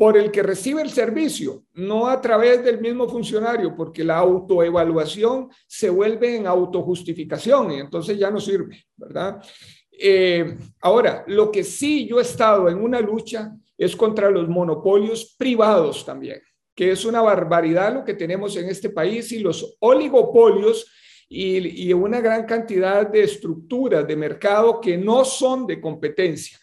por 0.01 0.17
el 0.17 0.31
que 0.31 0.43
recibe 0.43 0.81
el 0.81 0.89
servicio, 0.89 1.65
no 1.75 2.07
a 2.07 2.23
través 2.23 2.65
del 2.65 2.81
mismo 2.81 3.07
funcionario, 3.07 3.77
porque 3.77 4.03
la 4.03 4.17
autoevaluación 4.17 5.51
se 5.67 5.91
vuelve 5.91 6.37
en 6.37 6.47
autojustificación 6.47 7.73
y 7.73 7.81
entonces 7.81 8.19
ya 8.19 8.31
no 8.31 8.41
sirve, 8.41 8.87
¿verdad? 8.97 9.45
Eh, 9.93 10.57
ahora, 10.81 11.23
lo 11.27 11.51
que 11.51 11.63
sí 11.63 12.09
yo 12.09 12.19
he 12.19 12.23
estado 12.23 12.71
en 12.71 12.83
una 12.83 12.99
lucha 13.03 13.55
es 13.77 13.95
contra 13.95 14.31
los 14.31 14.49
monopolios 14.49 15.35
privados 15.37 16.03
también, 16.07 16.41
que 16.75 16.93
es 16.93 17.05
una 17.05 17.21
barbaridad 17.21 17.93
lo 17.93 18.03
que 18.03 18.15
tenemos 18.15 18.57
en 18.57 18.71
este 18.71 18.89
país 18.89 19.31
y 19.33 19.41
los 19.41 19.77
oligopolios 19.81 20.91
y, 21.29 21.89
y 21.89 21.93
una 21.93 22.23
gran 22.23 22.47
cantidad 22.47 23.07
de 23.07 23.25
estructuras 23.25 24.09
de 24.09 24.17
mercado 24.17 24.81
que 24.81 24.97
no 24.97 25.27
son 25.27 25.67
de 25.67 25.79
competencia. 25.79 26.59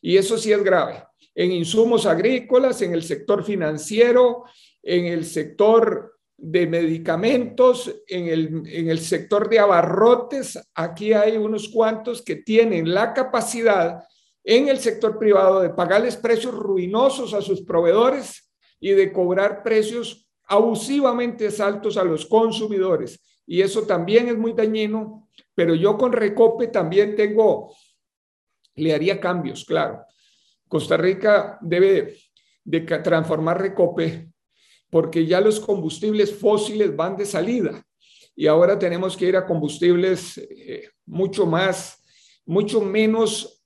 Y 0.00 0.16
eso 0.16 0.36
sí 0.36 0.50
es 0.50 0.64
grave 0.64 1.04
en 1.34 1.52
insumos 1.52 2.06
agrícolas, 2.06 2.82
en 2.82 2.92
el 2.92 3.02
sector 3.02 3.42
financiero, 3.44 4.44
en 4.82 5.06
el 5.06 5.24
sector 5.24 6.18
de 6.36 6.66
medicamentos, 6.66 7.94
en 8.08 8.28
el, 8.28 8.62
en 8.66 8.90
el 8.90 8.98
sector 8.98 9.48
de 9.48 9.58
abarrotes. 9.58 10.58
Aquí 10.74 11.12
hay 11.12 11.36
unos 11.36 11.68
cuantos 11.68 12.22
que 12.22 12.36
tienen 12.36 12.92
la 12.92 13.14
capacidad 13.14 14.02
en 14.44 14.68
el 14.68 14.78
sector 14.78 15.18
privado 15.18 15.60
de 15.60 15.70
pagarles 15.70 16.16
precios 16.16 16.54
ruinosos 16.54 17.32
a 17.32 17.40
sus 17.40 17.62
proveedores 17.62 18.50
y 18.80 18.90
de 18.90 19.12
cobrar 19.12 19.62
precios 19.62 20.28
abusivamente 20.46 21.48
altos 21.60 21.96
a 21.96 22.04
los 22.04 22.26
consumidores. 22.26 23.20
Y 23.46 23.62
eso 23.62 23.82
también 23.82 24.28
es 24.28 24.36
muy 24.36 24.52
dañino, 24.52 25.28
pero 25.54 25.74
yo 25.74 25.96
con 25.96 26.12
Recope 26.12 26.68
también 26.68 27.14
tengo, 27.14 27.74
le 28.74 28.94
haría 28.94 29.20
cambios, 29.20 29.64
claro. 29.64 30.04
Costa 30.72 30.96
Rica 30.96 31.58
debe 31.60 32.16
de 32.64 32.80
transformar 32.80 33.60
Recope 33.60 34.30
porque 34.88 35.26
ya 35.26 35.38
los 35.38 35.60
combustibles 35.60 36.34
fósiles 36.34 36.96
van 36.96 37.14
de 37.14 37.26
salida 37.26 37.84
y 38.34 38.46
ahora 38.46 38.78
tenemos 38.78 39.14
que 39.14 39.26
ir 39.26 39.36
a 39.36 39.44
combustibles 39.44 40.38
eh, 40.38 40.88
mucho 41.04 41.44
más, 41.44 42.02
mucho 42.46 42.80
menos 42.80 43.62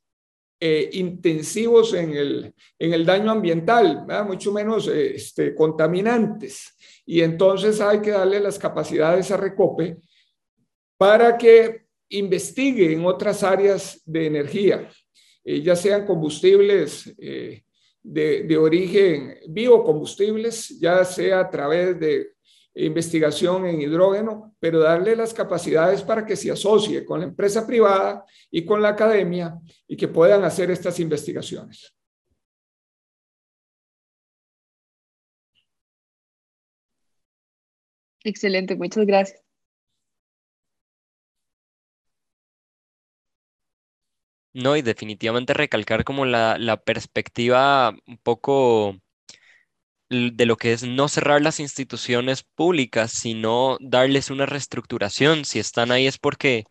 eh, 0.58 0.90
intensivos 0.94 1.94
en 1.94 2.12
el, 2.12 2.52
en 2.76 2.92
el 2.92 3.06
daño 3.06 3.30
ambiental, 3.30 4.04
mucho 4.26 4.50
menos 4.50 4.88
este, 4.88 5.54
contaminantes. 5.54 6.74
Y 7.04 7.20
entonces 7.20 7.80
hay 7.80 8.00
que 8.00 8.10
darle 8.10 8.40
las 8.40 8.58
capacidades 8.58 9.30
a 9.30 9.36
Recope 9.36 9.98
para 10.98 11.38
que 11.38 11.86
investigue 12.08 12.92
en 12.92 13.06
otras 13.06 13.44
áreas 13.44 14.02
de 14.04 14.26
energía. 14.26 14.90
Eh, 15.48 15.62
ya 15.62 15.76
sean 15.76 16.04
combustibles 16.04 17.14
eh, 17.18 17.62
de, 18.02 18.58
origen 18.58 19.38
biocombustibles, 19.48 20.76
ya 20.80 21.04
sea 21.04 21.38
a 21.38 21.48
través 21.50 22.00
de 22.00 22.32
investigación 22.74 23.64
en 23.66 23.80
hidrógeno, 23.80 24.56
pero 24.58 24.80
darle 24.80 25.14
las 25.14 25.32
capacidades 25.32 26.02
para 26.02 26.26
que 26.26 26.34
se 26.34 26.50
asocie 26.50 27.04
con 27.04 27.20
la 27.20 27.26
empresa 27.26 27.64
privada 27.64 28.24
y 28.50 28.64
con 28.64 28.82
la 28.82 28.88
academia 28.88 29.56
y 29.86 29.96
que 29.96 30.08
puedan 30.08 30.42
hacer 30.42 30.72
estas 30.72 30.98
investigaciones. 30.98 31.94
Excelente, 38.24 38.74
muchas 38.74 39.06
gracias. 39.06 39.45
No, 44.56 44.74
y 44.76 44.82
definitivamente 44.82 45.52
recalcar 45.54 46.02
como 46.04 46.24
la, 46.24 46.56
la 46.58 46.78
perspectiva 46.82 47.94
un 48.06 48.18
poco 48.18 48.96
de 50.08 50.46
lo 50.46 50.56
que 50.56 50.72
es 50.72 50.84
no 50.84 51.08
cerrar 51.08 51.42
las 51.42 51.58
instituciones 51.60 52.42
públicas, 52.44 53.10
sino 53.12 53.76
darles 53.80 54.30
una 54.30 54.46
reestructuración. 54.46 55.44
Si 55.44 55.58
están 55.58 55.90
ahí 55.90 56.06
es 56.06 56.18
porque 56.18 56.64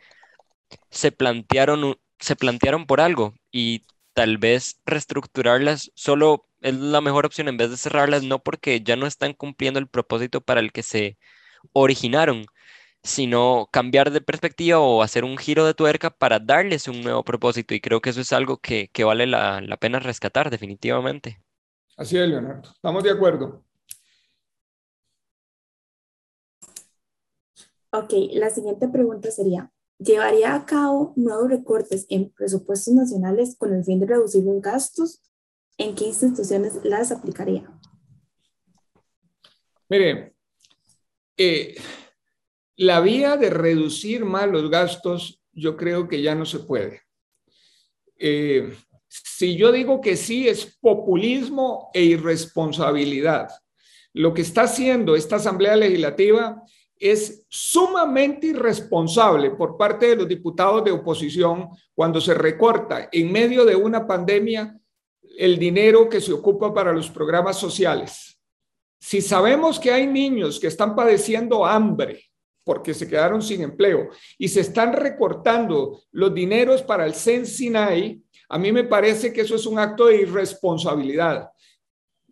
se 0.92 1.12
plantearon, 1.12 1.98
se 2.20 2.36
plantearon 2.36 2.86
por 2.88 3.01
algo 3.01 3.36
y 3.51 3.84
tal 4.13 4.38
vez 4.38 4.82
reestructurarlas 4.86 5.92
solo 5.96 6.48
es 6.62 6.75
la 6.75 7.01
mejor 7.01 7.25
opción 7.25 7.48
en 7.50 7.58
vez 7.58 7.70
de 7.72 7.77
cerrarlas, 7.77 8.24
no 8.24 8.39
porque 8.44 8.82
ya 8.84 8.96
no 8.96 9.08
están 9.08 9.34
cumpliendo 9.34 9.80
el 9.80 9.88
propósito 9.89 10.42
para 10.42 10.62
el 10.62 10.72
que 10.72 10.84
se 10.84 11.18
originaron, 11.74 12.46
sino 13.06 13.70
cambiar 13.72 14.12
de 14.12 14.20
perspectiva 14.20 14.80
o 14.80 15.04
hacer 15.04 15.24
un 15.24 15.38
giro 15.38 15.64
de 15.64 15.76
tuerca 15.76 16.10
para 16.10 16.40
darles 16.40 16.88
un 16.88 17.02
nuevo 17.02 17.24
propósito. 17.24 17.76
Y 17.76 17.80
creo 17.80 18.02
que 18.02 18.10
eso 18.10 18.22
es 18.22 18.34
algo 18.34 18.58
que, 18.58 18.90
vale 19.04 19.28
la, 19.28 19.78
pena 19.80 20.00
rescatar 20.00 20.50
definitivamente. 20.50 21.40
Así 21.98 22.18
es, 22.18 22.28
Leonardo. 22.28 22.68
Estamos 22.72 23.04
de 23.04 23.12
acuerdo. 23.12 23.64
Ok, 27.92 28.12
la 28.32 28.50
siguiente 28.50 28.90
pregunta 28.90 29.30
sería, 29.30 29.72
¿llevaría 30.00 30.56
a 30.56 30.66
cabo 30.66 31.14
nuevos 31.16 31.50
recortes 31.50 32.08
en 32.10 32.32
presupuestos 32.32 32.94
nacionales 32.94 33.56
con 33.56 33.74
el 33.74 33.86
fin 33.86 34.00
de 34.00 34.08
reducir 34.08 34.44
los 34.44 34.62
gastos? 34.62 35.22
¿En 35.78 35.94
qué 35.94 36.06
instituciones 36.06 36.80
las 36.84 37.12
aplicaría? 37.12 37.70
Mire, 39.88 40.36
eh, 41.38 41.76
la 42.77 43.00
vía 43.00 43.38
de 43.38 43.50
reducir 43.50 44.25
más 44.25 44.50
los 44.50 44.70
gastos, 44.70 45.41
yo 45.53 45.77
creo 45.77 46.08
que 46.08 46.22
ya 46.22 46.36
no 46.36 46.46
se 46.46 46.60
puede. 46.60 47.01
Eh, 48.17 48.74
si 49.08 49.55
yo 49.55 49.72
digo 49.72 50.01
que 50.01 50.15
sí, 50.17 50.48
es 50.48 50.77
populismo 50.79 51.89
e 51.94 52.03
irresponsabilidad. 52.03 53.50
Lo 54.13 54.34
que 54.34 54.41
está 54.41 54.63
haciendo 54.63 55.15
esta 55.15 55.38
Asamblea 55.38 55.75
Legislativa 55.75 56.62
es 56.98 57.46
sumamente 57.50 58.48
irresponsable 58.48 59.51
por 59.51 59.77
parte 59.77 60.08
de 60.08 60.15
los 60.15 60.27
diputados 60.27 60.84
de 60.84 60.91
oposición 60.91 61.70
cuando 61.94 62.22
se 62.22 62.34
recorta 62.34 63.10
en 63.12 63.32
medio 63.32 63.65
de 63.65 63.75
una 63.75 64.08
pandemia 64.08 64.77
el 65.38 65.60
dinero 65.60 66.08
que 66.08 66.22
se 66.22 66.32
ocupa 66.32 66.74
para 66.74 66.94
los 66.94 67.10
programas 67.10 67.58
sociales 67.60 68.39
Si 68.98 69.22
sabemos 69.22 69.77
que 69.77 69.91
hay 69.91 70.08
niños 70.08 70.58
que 70.58 70.67
están 70.67 70.96
padeciendo 70.96 71.65
hambre 71.65 72.24
porque 72.66 72.94
se 72.94 73.08
quedaron 73.08 73.42
sin 73.42 73.62
empleo 73.62 74.10
y 74.38 74.50
se 74.50 74.62
están 74.62 74.92
recortando 74.92 76.02
los 76.12 76.34
dineros 76.34 76.82
para 76.82 77.06
el 77.06 77.14
Sensinay, 77.14 78.22
a 78.50 78.58
mí 78.58 78.72
me 78.72 78.84
parece 78.84 79.32
que 79.32 79.42
eso 79.42 79.56
es 79.56 79.66
un 79.66 79.80
acto 79.80 80.08
de 80.08 80.18
irresponsabilidad, 80.24 81.50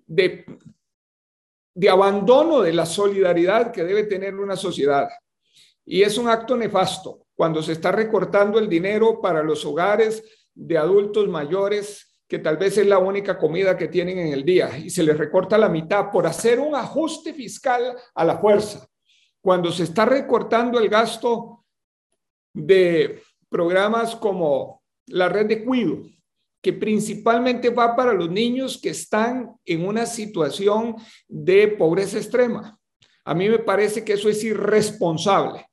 de, 0.06 0.44
de 1.74 1.90
abandono 1.90 2.62
de 2.62 2.74
la 2.74 2.86
solidaridad 2.86 3.72
que 3.72 3.84
debe 3.84 4.04
tener 4.04 4.36
una 4.36 4.56
sociedad. 4.56 5.08
Y 5.86 6.02
es 6.02 6.18
un 6.18 6.28
acto 6.28 6.58
nefasto 6.58 7.28
cuando 7.36 7.62
se 7.62 7.74
está 7.74 7.92
recortando 7.92 8.58
el 8.58 8.68
dinero 8.68 9.22
para 9.22 9.44
los 9.44 9.63
hogares 9.66 10.24
de 10.54 10.78
adultos 10.78 11.28
mayores 11.28 12.10
que 12.28 12.40
tal 12.40 12.58
vez 12.58 12.78
es 12.80 12.88
la 12.88 12.98
única 12.98 13.38
comida 13.38 13.78
que 13.78 13.90
tienen 13.90 14.18
en 14.18 14.34
el 14.34 14.44
día 14.44 14.75
y 14.78 14.90
se 14.90 15.04
les 15.04 15.16
recorta 15.16 15.58
la 15.58 15.70
mitad 15.70 16.10
por 16.10 16.25
hacer 16.25 16.60
un 16.60 16.74
ajuste 16.74 17.34
fiscal 17.34 17.96
a 18.16 18.25
la 18.25 18.40
fuerza. 18.40 18.88
Cuando 19.43 19.73
se 19.73 19.83
está 19.83 20.05
recortando 20.05 20.79
el 20.79 20.88
gasto 20.88 21.65
de 22.53 23.21
programas 23.50 24.15
como 24.15 24.81
la 25.07 25.27
red 25.27 25.47
de 25.47 25.65
cuido, 25.65 26.01
que 26.62 26.71
principalmente 26.71 27.69
va 27.69 27.93
para 27.93 28.13
los 28.13 28.31
niños 28.31 28.79
que 28.81 28.91
están 28.91 29.53
en 29.65 29.85
una 29.85 30.05
situación 30.05 30.95
de 31.27 31.67
pobreza 31.67 32.17
extrema. 32.17 32.79
A 33.25 33.33
mí 33.33 33.50
me 33.50 33.59
parece 33.59 34.05
que 34.05 34.13
eso 34.13 34.29
es 34.29 34.41
irresponsable. 34.45 35.67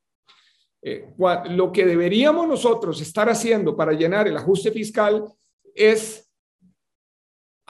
Eh, 0.83 1.15
lo 1.51 1.71
que 1.71 1.87
deberíamos 1.87 2.49
nosotros 2.49 3.01
estar 3.01 3.29
haciendo 3.29 3.77
para 3.77 3.93
llenar 3.93 4.27
el 4.27 4.37
ajuste 4.37 4.73
fiscal 4.73 5.25
es 5.75 6.29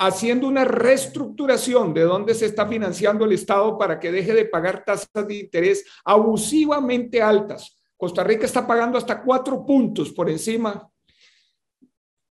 haciendo 0.00 0.48
una 0.48 0.64
reestructuración 0.64 1.92
de 1.92 2.00
dónde 2.02 2.34
se 2.34 2.46
está 2.46 2.66
financiando 2.66 3.26
el 3.26 3.32
Estado 3.32 3.76
para 3.76 4.00
que 4.00 4.10
deje 4.10 4.32
de 4.32 4.46
pagar 4.46 4.82
tasas 4.82 5.28
de 5.28 5.34
interés 5.34 5.84
abusivamente 6.06 7.20
altas. 7.20 7.76
Costa 7.98 8.24
Rica 8.24 8.46
está 8.46 8.66
pagando 8.66 8.96
hasta 8.96 9.22
cuatro 9.22 9.64
puntos 9.66 10.10
por 10.10 10.30
encima 10.30 10.90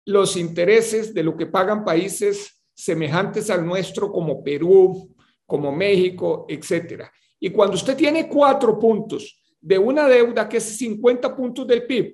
los 0.05 0.35
intereses 0.35 1.13
de 1.13 1.23
lo 1.23 1.37
que 1.37 1.45
pagan 1.45 1.85
países 1.85 2.61
semejantes 2.73 3.49
al 3.49 3.65
nuestro 3.65 4.11
como 4.11 4.43
Perú, 4.43 5.15
como 5.45 5.71
México, 5.71 6.45
etcétera. 6.49 7.09
Y 7.39 7.49
cuando 7.51 7.75
usted 7.75 7.95
tiene 7.95 8.27
cuatro 8.27 8.77
puntos 8.77 9.41
de 9.61 9.77
una 9.77 10.09
deuda 10.09 10.49
que 10.49 10.57
es 10.57 10.77
50 10.77 11.33
puntos 11.33 11.65
del 11.65 11.85
PIB 11.85 12.13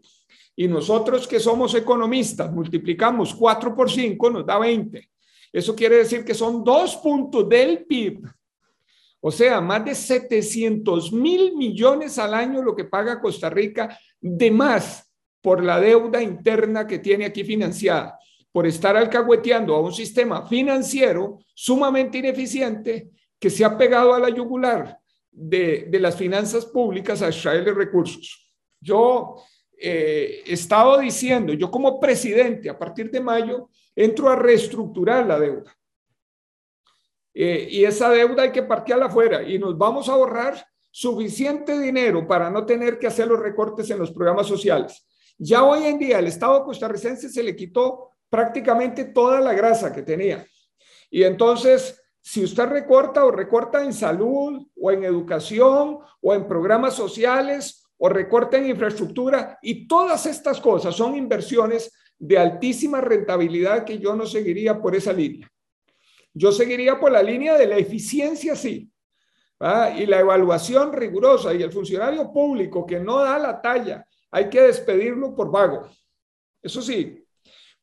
y 0.55 0.67
nosotros 0.67 1.27
que 1.27 1.39
somos 1.39 1.73
economistas 1.73 2.51
multiplicamos 2.51 3.33
4 3.33 3.75
por 3.75 3.89
5 3.89 4.29
nos 4.29 4.45
da 4.45 4.59
20. 4.59 5.09
Eso 5.51 5.75
quiere 5.75 5.97
decir 5.97 6.23
que 6.23 6.33
son 6.33 6.63
dos 6.63 6.97
puntos 6.97 7.47
del 7.47 7.85
PIB. 7.85 8.27
O 9.21 9.31
sea, 9.31 9.59
más 9.59 9.83
de 9.83 9.95
700 9.95 11.11
mil 11.11 11.55
millones 11.55 12.17
al 12.17 12.33
año 12.33 12.61
lo 12.61 12.75
que 12.75 12.85
paga 12.85 13.19
Costa 13.19 13.49
Rica 13.49 13.97
de 14.21 14.51
más 14.51 15.11
por 15.41 15.63
la 15.63 15.79
deuda 15.79 16.21
interna 16.21 16.87
que 16.87 16.99
tiene 16.99 17.25
aquí 17.25 17.43
financiada, 17.43 18.17
por 18.51 18.65
estar 18.65 18.95
alcahueteando 18.95 19.75
a 19.75 19.81
un 19.81 19.93
sistema 19.93 20.45
financiero 20.47 21.39
sumamente 21.53 22.17
ineficiente 22.17 23.09
que 23.39 23.49
se 23.49 23.63
ha 23.63 23.77
pegado 23.77 24.13
a 24.13 24.19
la 24.19 24.29
yugular 24.29 24.99
de, 25.31 25.87
las 25.99 26.15
finanzas 26.15 26.65
públicas 26.65 27.21
a 27.21 27.27
extraerle 27.27 27.73
recursos. 27.73 28.51
Yo 28.81 29.35
eh, 29.77 30.43
he 30.45 30.53
estado 30.53 30.99
diciendo, 30.99 31.53
yo 31.53 31.71
como 31.71 31.99
presidente, 31.99 32.69
a 32.69 32.77
partir 32.77 33.09
de 33.11 33.21
mayo, 33.21 33.69
entro 33.99 34.29
a 34.29 34.35
reestructurar 34.37 35.25
la 35.25 35.37
deuda. 35.37 35.75
Eh, 37.33 37.67
y 37.69 37.83
esa 37.83 38.09
deuda 38.09 38.43
hay 38.43 38.51
que 38.51 38.63
parquearla 38.63 39.07
afuera 39.07 39.43
y 39.43 39.59
nos 39.59 39.77
vamos 39.77 40.07
a 40.07 40.13
ahorrar 40.13 40.65
suficiente 40.89 41.77
dinero 41.77 42.25
para 42.25 42.49
no 42.49 42.65
tener 42.65 42.97
que 42.97 43.07
hacer 43.07 43.27
los 43.27 43.39
recortes 43.39 43.89
en 43.89 43.99
los 43.99 44.11
programas 44.11 44.47
sociales. 44.47 45.05
Ya 45.37 45.65
hoy 45.65 45.85
en 45.85 45.99
día 45.99 46.19
el 46.19 46.27
Estado 46.27 46.63
costarricense 46.63 47.27
se 47.27 47.43
le 47.43 47.57
quitó 47.57 48.11
prácticamente 48.29 49.03
toda 49.03 49.41
la 49.41 49.53
grasa 49.53 49.91
que 49.91 50.01
tenía. 50.01 50.47
Y 51.09 51.23
entonces 51.23 52.01
si 52.21 52.45
usted 52.45 52.67
recorta 52.67 53.25
o 53.25 53.31
recorta 53.31 53.83
en 53.83 53.91
salud 53.91 54.65
o 54.81 54.91
en 54.91 55.03
educación 55.03 55.99
o 56.21 56.33
en 56.33 56.47
programas 56.47 56.93
sociales 56.93 57.85
o 57.97 58.07
recorta 58.07 58.57
en 58.57 58.69
infraestructura 58.69 59.59
y 59.61 59.87
todas 59.87 60.25
estas 60.25 60.61
cosas 60.61 60.95
son 60.95 61.17
inversiones 61.17 61.91
de 62.19 62.37
altísima 62.37 63.01
rentabilidad 63.01 63.85
que 63.85 63.97
yo 63.97 64.15
no 64.15 64.25
seguiría 64.25 64.79
por 64.79 64.95
esa 64.95 65.13
línea. 65.13 65.49
Yo 66.33 66.51
seguiría 66.51 66.99
por 66.99 67.11
la 67.11 67.23
línea 67.23 67.57
de 67.57 67.65
la 67.65 67.77
eficiencia, 67.77 68.55
sí, 68.55 68.91
y 69.97 70.05
la 70.05 70.19
evaluación 70.19 70.93
rigurosa 70.93 71.53
y 71.53 71.63
el 71.63 71.71
funcionario 71.71 72.31
público 72.31 72.85
que 72.85 72.99
no 72.99 73.19
da 73.19 73.37
la 73.37 73.61
talla, 73.61 74.05
hay 74.31 74.49
que 74.49 74.61
despedirlo 74.61 75.35
por 75.35 75.51
vago. 75.51 75.89
Eso 76.61 76.81
sí. 76.81 77.25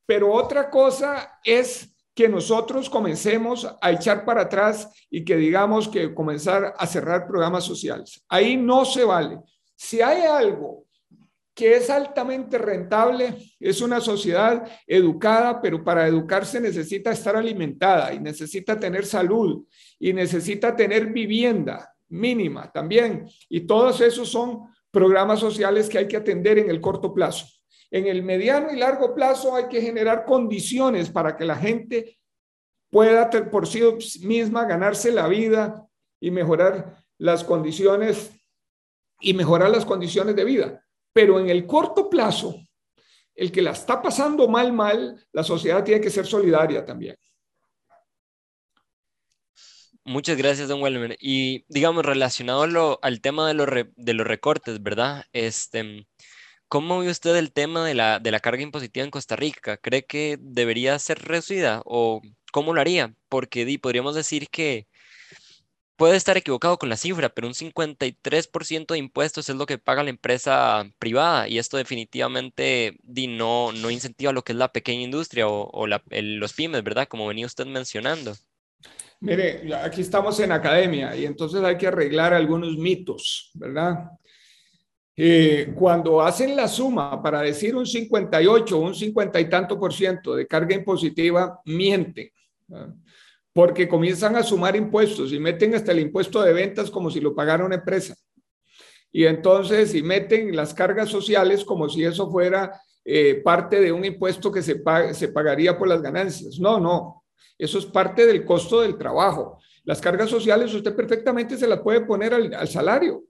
Pero 0.07 0.33
otra 0.33 0.71
cosa 0.71 1.39
es 1.45 1.95
que 2.15 2.29
nosotros 2.29 2.89
comencemos 2.89 3.69
a 3.81 3.91
echar 3.91 4.25
para 4.25 4.43
atrás 4.43 4.89
y 5.11 5.23
que 5.23 5.37
digamos 5.37 5.89
que 5.89 6.15
comenzar 6.15 6.73
a 6.79 6.87
cerrar 6.87 7.27
programas 7.27 7.65
sociales. 7.65 8.25
Ahí 8.29 8.57
no 8.57 8.87
se 8.87 9.05
vale. 9.05 9.41
Si 9.75 10.01
hay 10.01 10.23
algo 10.23 10.86
que 11.57 11.75
es 11.75 11.89
altamente 11.89 12.59
rentable, 12.59 13.35
es 13.59 13.81
una 13.81 13.99
sociedad 13.99 14.71
educada, 14.87 15.59
pero 15.63 15.83
para 15.83 16.07
educarse 16.07 16.61
necesita 16.61 17.13
estar 17.13 17.35
alimentada 17.35 18.13
y 18.13 18.21
necesita 18.21 18.79
tener 18.79 19.07
salud 19.07 19.67
y 19.99 20.13
necesita 20.13 20.77
tener 20.77 21.07
vivienda 21.07 21.95
mínima 22.09 22.71
también. 22.71 23.27
Y 23.49 23.61
todos 23.61 24.03
esos 24.03 24.29
son 24.29 24.65
programas 24.91 25.41
sociales 25.41 25.89
que 25.89 25.97
hay 25.97 26.07
que 26.07 26.19
atender 26.19 26.59
en 26.59 26.69
el 26.69 26.79
corto 26.79 27.15
plazo. 27.15 27.47
En 27.91 28.07
el 28.07 28.23
mediano 28.23 28.71
y 28.71 28.77
largo 28.77 29.15
plazo 29.15 29.57
hay 29.57 29.69
que 29.69 29.81
generar 29.81 30.27
condiciones 30.27 31.09
para 31.09 31.39
que 31.39 31.47
la 31.47 31.57
gente 31.57 32.19
pueda 32.91 33.31
por 33.51 33.67
sí 33.67 33.81
misma 34.21 34.67
ganarse 34.67 35.11
la 35.11 35.27
vida 35.27 35.87
y 36.21 36.31
mejorar 36.31 37.03
las 37.17 37.45
condiciones 37.45 38.31
y 39.21 39.33
mejorar 39.33 39.71
las 39.71 39.87
condiciones 39.87 40.37
de 40.37 40.45
vida. 40.45 40.86
Pero 41.17 41.41
en 41.41 41.49
el 41.49 41.67
corto 41.67 42.11
plazo, 42.11 42.61
el 43.35 43.51
que 43.51 43.63
la 43.63 43.71
está 43.71 44.03
pasando 44.03 44.49
mal, 44.49 44.71
mal, 44.75 45.27
la 45.33 45.43
sociedad 45.43 45.83
tiene 45.83 45.99
que 45.99 46.11
ser 46.11 46.27
solidaria 46.27 46.85
también. 46.85 47.17
Muchas 50.05 50.37
gracias, 50.37 50.69
don 50.69 50.83
Welmer. 50.83 51.17
Y 51.19 51.65
digamos, 51.69 52.05
relacionado 52.05 52.99
al 53.01 53.21
tema 53.23 53.49
de 53.49 53.55
los, 53.55 53.67
de 53.97 54.13
los 54.13 54.27
recortes, 54.27 54.83
¿verdad? 54.83 55.25
Este, 55.33 56.07
¿Cómo 56.69 56.99
ve 56.99 57.09
usted 57.09 57.35
el 57.37 57.51
tema 57.51 57.87
de 57.87 57.95
la, 57.95 58.19
de 58.19 58.31
la 58.31 58.41
carga 58.41 58.63
impositiva 58.63 59.03
en 59.03 59.11
Costa 59.11 59.37
Rica? 59.37 59.79
¿Cree 59.79 60.05
que 60.05 60.37
debería 60.39 60.99
ser 60.99 61.21
reducida 61.21 61.81
o 61.87 62.21
cómo 62.53 62.75
lo 62.75 62.83
haría? 62.83 63.15
Porque 63.31 63.65
di, 63.65 63.79
podríamos 63.79 64.15
decir 64.15 64.49
que 64.51 64.87
puede 65.97 66.17
estar 66.17 66.37
equivocado 66.37 66.79
con 66.79 66.89
la 66.89 66.97
cifra, 66.97 67.31
pero 67.31 67.49
un 67.49 67.55
53% 67.55 68.87
de 68.87 68.99
impuestos 68.99 69.49
es 69.49 69.57
lo 69.57 69.67
que 69.67 69.79
paga 69.79 70.05
la 70.05 70.11
empresa 70.11 70.89
privada 70.99 71.49
y 71.49 71.59
esto 71.59 71.77
definitivamente 71.77 72.99
no, 73.05 73.73
no 73.73 73.91
incentiva 73.91 74.33
lo 74.33 74.43
que 74.43 74.53
es 74.53 74.59
la 74.59 74.73
pequeña 74.73 75.03
industria 75.03 75.49
o, 75.49 75.87
los 75.87 76.53
pymes, 76.53 76.85
¿verdad? 76.85 77.09
Como 77.09 77.27
venía 77.27 77.47
usted 77.47 77.67
mencionando. 77.67 78.35
Mire, 79.21 79.75
aquí 79.83 80.03
estamos 80.03 80.39
en 80.41 80.53
academia 80.53 81.17
y 81.17 81.25
entonces 81.25 81.63
hay 81.63 81.79
que 81.79 81.87
arreglar 81.87 82.35
algunos 82.35 82.77
mitos, 82.77 83.51
¿verdad? 83.55 84.11
Eh, 85.19 85.73
cuando 85.75 86.21
hacen 86.21 86.55
la 86.55 86.69
suma 86.69 87.23
para 87.23 87.41
decir 87.41 87.75
un 87.75 87.87
58, 87.87 88.79
un 88.79 88.95
50 88.95 89.41
y 89.41 89.49
tanto 89.49 89.81
por 89.81 89.95
ciento 89.95 90.35
de 90.37 90.47
carga 90.47 90.75
impositiva, 90.75 91.59
mienten, 91.65 92.31
porque 93.57 93.89
comienzan 93.89 94.37
a 94.37 94.43
sumar 94.43 94.77
impuestos 94.77 95.33
y 95.33 95.39
meten 95.41 95.75
hasta 95.75 95.91
el 95.91 96.01
impuesto 96.01 96.43
de 96.43 96.53
ventas 96.53 96.91
como 96.91 97.11
si 97.11 97.21
lo 97.21 97.35
pagara 97.35 97.65
una 97.65 97.77
empresa. 97.77 98.15
Y 99.11 99.25
entonces, 99.25 99.95
y 99.95 100.03
meten 100.03 100.55
las 100.55 100.75
cargas 100.75 101.09
sociales 101.09 101.65
como 101.65 101.89
si 101.89 102.05
eso 102.05 102.31
fuera 102.31 102.79
eh, 103.03 103.41
parte 103.43 103.81
de 103.81 103.91
un 103.91 104.05
impuesto 104.05 104.53
que 104.53 104.61
se, 104.61 104.83
se 105.15 105.29
pagaría 105.29 105.79
por 105.79 105.89
las 105.89 106.03
ganancias. 106.03 106.59
No, 106.59 106.79
no, 106.79 107.25
eso 107.57 107.79
es 107.79 107.87
parte 107.87 108.27
del 108.27 108.45
costo 108.45 108.83
del 108.83 108.99
trabajo. 108.99 109.59
Las 109.85 110.03
cargas 110.03 110.29
sociales 110.29 110.75
usted 110.75 110.95
perfectamente 110.95 111.57
se 111.57 111.67
las 111.67 111.81
puede 111.81 112.03
poner 112.03 112.35
al 112.35 112.69
salario. 112.69 113.25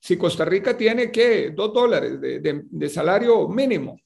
Si 0.00 0.16
Costa 0.16 0.44
Rica 0.44 0.76
tiene 0.76 1.12
que 1.12 1.50
dos 1.50 1.72
dólares 1.72 2.20
de, 2.20 2.88
salario 2.88 3.46
mínimo, 3.46 3.96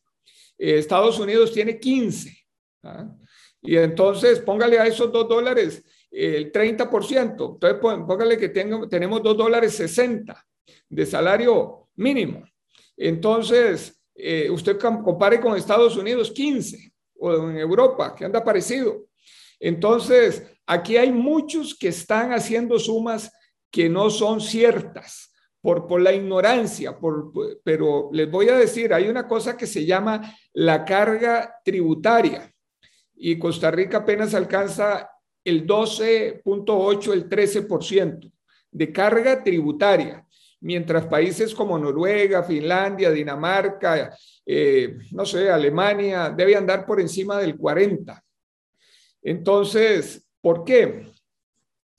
eh, 0.59 0.77
Estados 0.77 1.19
Unidos 1.19 1.51
tiene 1.51 1.81
15. 1.81 2.37
¿ah? 2.83 3.09
Y 3.63 3.77
entonces 3.77 4.41
póngale 4.41 4.79
a 4.79 4.87
esos 4.87 5.13
dos 5.13 5.29
dólares 5.29 5.85
el 6.11 6.51
30%. 6.53 7.55
Entonces 7.55 7.79
póngale 7.81 8.37
que 8.37 8.49
tenemos 8.49 9.23
dos 9.23 9.37
dólares 9.37 9.75
60 9.75 10.45
de 10.89 11.07
salario 11.07 11.89
mínimo. 11.95 12.45
Entonces, 12.97 14.03
eh, 14.15 14.51
usted 14.51 14.79
compare 14.79 15.41
con 15.41 15.57
Estados 15.57 15.97
Unidos 15.97 16.31
15 16.33 16.93
o 17.19 17.51
en 17.51 17.57
Europa, 17.57 18.15
que 18.15 18.25
anda 18.25 18.45
parecido. 18.45 19.07
Entonces, 19.59 20.43
aquí 20.67 20.97
hay 20.97 21.13
muchos 21.13 21.75
que 21.75 21.89
están 21.89 22.33
haciendo 22.33 22.79
sumas 22.79 23.31
que 23.71 23.89
no 23.89 24.11
son 24.11 24.41
ciertas 24.41 25.33
por, 25.61 25.87
por 25.87 26.01
la 26.01 26.13
ignorancia, 26.13 26.99
por, 26.99 27.33
pero 27.63 28.11
les 28.13 28.31
voy 28.31 28.49
a 28.49 28.59
decir, 28.59 28.93
hay 28.93 29.09
una 29.09 29.27
cosa 29.29 29.57
que 29.57 29.67
se 29.67 29.87
llama 29.87 30.37
la 30.53 30.85
carga 30.85 31.55
tributaria 31.65 32.52
y 33.25 33.39
Costa 33.39 33.71
Rica 33.71 33.99
apenas 33.99 34.35
alcanza 34.35 35.09
el 35.45 35.65
12.8, 35.65 37.13
el 37.13 37.29
13% 37.29 38.33
de 38.73 38.93
carga 38.93 39.45
tributaria, 39.45 40.27
mientras 40.61 41.07
países 41.07 41.55
como 41.55 41.79
Noruega, 41.79 42.43
Finlandia, 42.43 43.13
Dinamarca, 43.13 44.13
eh, 44.45 44.99
no 45.13 45.25
sé, 45.25 45.49
Alemania, 45.49 46.31
debe 46.37 46.57
andar 46.57 46.85
por 46.85 47.01
encima 47.01 47.39
del 47.39 47.57
40. 47.57 48.21
Entonces, 49.23 50.27
¿por 50.41 50.65
qué? 50.65 51.07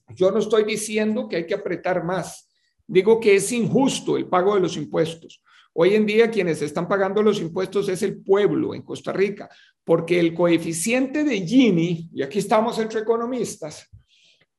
Yo 0.10 0.30
no 0.30 0.40
estoy 0.40 0.66
diciendo 0.66 1.30
que 1.30 1.38
hay 1.38 1.48
que 1.48 1.54
apretar 1.54 2.04
más. 2.04 2.50
Digo 2.86 3.22
que 3.22 3.36
es 3.36 3.50
injusto 3.54 4.18
el 4.18 4.28
pago 4.28 4.56
de 4.56 4.60
los 4.60 4.76
impuestos. 4.76 5.42
Hoy 5.76 5.96
en 5.96 6.06
día 6.06 6.30
quienes 6.30 6.62
están 6.62 6.88
pagando 6.88 7.24
los 7.24 7.40
impuestos 7.40 7.90
es 7.90 8.04
el 8.04 8.22
pueblo 8.22 8.76
en 8.76 8.84
Costa 8.84 9.12
Rica, 9.12 9.50
porque 9.84 10.20
el 10.20 10.34
coeficiente 10.34 11.24
de 11.24 11.46
Gini, 11.46 12.10
y 12.14 12.22
aquí 12.22 12.40
estamos 12.40 12.80
entre 12.80 13.02
economistas, 13.02 13.90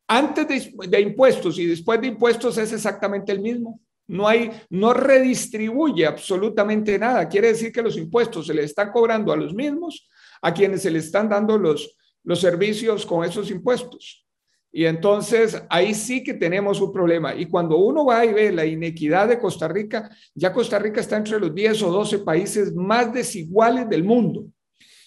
antes 0.07 0.47
de, 0.89 1.01
impuestos 1.01 1.59
y 1.59 1.67
después 1.67 2.01
de 2.01 2.09
impuestos 2.09 2.59
es 2.59 2.73
exactamente 2.73 3.33
el 3.33 3.41
mismo. 3.41 3.81
No 4.07 4.29
hay, 4.29 4.51
no 4.69 4.93
redistribuye 4.93 6.05
absolutamente 6.05 6.99
nada. 6.99 7.27
Quiere 7.27 7.49
decir 7.49 7.73
que 7.73 7.83
los 7.83 7.97
impuestos 7.97 8.47
se 8.47 8.55
le 8.55 8.65
están 8.65 8.93
cobrando 8.93 9.33
a 9.33 9.37
los 9.37 9.55
mismos, 9.55 10.11
a 10.43 10.53
quienes 10.53 10.83
se 10.83 10.91
le 10.91 10.99
están 10.99 11.31
dando 11.31 11.57
los, 11.57 11.97
los 12.23 12.39
servicios 12.39 13.07
con 13.07 13.25
esos 13.25 13.51
impuestos. 13.51 14.27
Y 14.71 14.85
entonces 14.85 15.63
ahí 15.71 15.95
sí 15.95 16.23
que 16.23 16.35
tenemos 16.35 16.81
un 16.83 16.93
problema. 16.93 17.35
Y 17.35 17.47
cuando 17.47 17.79
uno 17.79 18.05
va 18.05 18.27
y 18.27 18.35
ve 18.35 18.53
la 18.53 18.67
inequidad 18.67 19.29
de 19.29 19.39
Costa 19.39 19.69
Rica, 19.69 20.11
ya 20.35 20.53
Costa 20.53 20.79
Rica 20.79 21.01
está 21.01 21.17
entre 21.17 21.39
los 21.39 21.55
10 21.55 21.83
o 21.85 21.91
12 21.93 22.19
países 22.19 22.75
más 22.75 23.11
desiguales 23.13 23.89
del 23.89 24.05
mundo. 24.05 24.47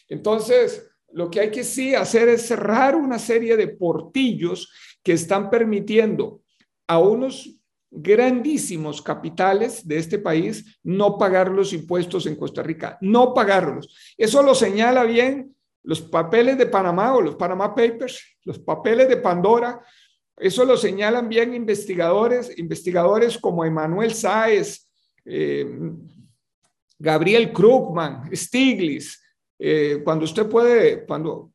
Entonces, 0.07 0.89
lo 1.11 1.29
que 1.29 1.39
hay 1.39 1.51
que 1.51 1.63
sí 1.63 1.95
hacer 1.95 2.29
es 2.29 2.47
cerrar 2.47 2.95
una 2.95 3.19
serie 3.19 3.55
de 3.57 3.67
portillos 3.67 4.71
que 5.03 5.13
están 5.13 5.49
permitiendo 5.49 6.41
a 6.87 6.99
unos 6.99 7.57
grandísimos 7.89 9.01
capitales 9.01 9.87
de 9.87 9.97
este 9.97 10.19
país 10.19 10.79
no 10.83 11.17
pagar 11.17 11.49
los 11.49 11.73
impuestos 11.73 12.25
en 12.25 12.35
Costa 12.35 12.61
Rica, 12.61 12.97
no 13.01 13.33
pagarlos. 13.33 13.95
Eso 14.17 14.43
lo 14.43 14.53
señala 14.53 15.03
bien 15.03 15.55
los 15.83 16.01
papeles 16.01 16.57
de 16.57 16.65
Panamá 16.65 17.15
o 17.15 17.21
los 17.21 17.35
Panama 17.35 17.73
Papers, 17.73 18.21
los 18.43 18.59
papeles 18.59 19.07
de 19.07 19.17
Pandora. 19.17 19.81
Eso 20.35 20.65
lo 20.65 20.75
señalan 20.75 21.29
bien 21.29 21.53
investigadores, 21.53 22.57
investigadores 22.59 23.37
como 23.37 23.63
Emanuel 23.63 24.13
Sáez, 24.13 24.89
eh, 25.23 25.65
Gabriel 26.99 27.53
Krugman, 27.53 28.29
Stiglitz. 28.35 29.23
Eh, 29.59 30.01
cuando 30.03 30.25
usted 30.25 30.47
puede, 30.47 31.05
cuando, 31.05 31.51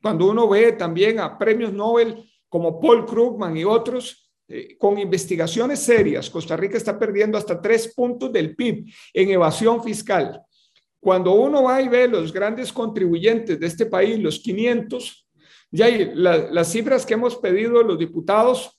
cuando 0.00 0.30
uno 0.30 0.48
ve 0.48 0.72
también 0.72 1.20
a 1.20 1.36
premios 1.38 1.72
Nobel 1.72 2.24
como 2.48 2.80
Paul 2.80 3.06
Krugman 3.06 3.56
y 3.56 3.64
otros, 3.64 4.30
eh, 4.48 4.76
con 4.76 4.98
investigaciones 4.98 5.80
serias, 5.80 6.28
Costa 6.28 6.56
Rica 6.56 6.76
está 6.76 6.98
perdiendo 6.98 7.38
hasta 7.38 7.60
tres 7.60 7.94
puntos 7.94 8.32
del 8.32 8.54
PIB 8.54 8.84
en 9.14 9.30
evasión 9.30 9.82
fiscal. 9.82 10.42
Cuando 11.00 11.32
uno 11.32 11.62
va 11.62 11.80
y 11.80 11.88
ve 11.88 12.06
los 12.06 12.32
grandes 12.32 12.72
contribuyentes 12.72 13.58
de 13.58 13.66
este 13.66 13.86
país, 13.86 14.18
los 14.18 14.38
500, 14.40 15.26
ya 15.70 15.88
las 16.14 16.70
cifras 16.70 17.06
que 17.06 17.14
hemos 17.14 17.36
pedido 17.36 17.82
los 17.82 17.98
diputados 17.98 18.78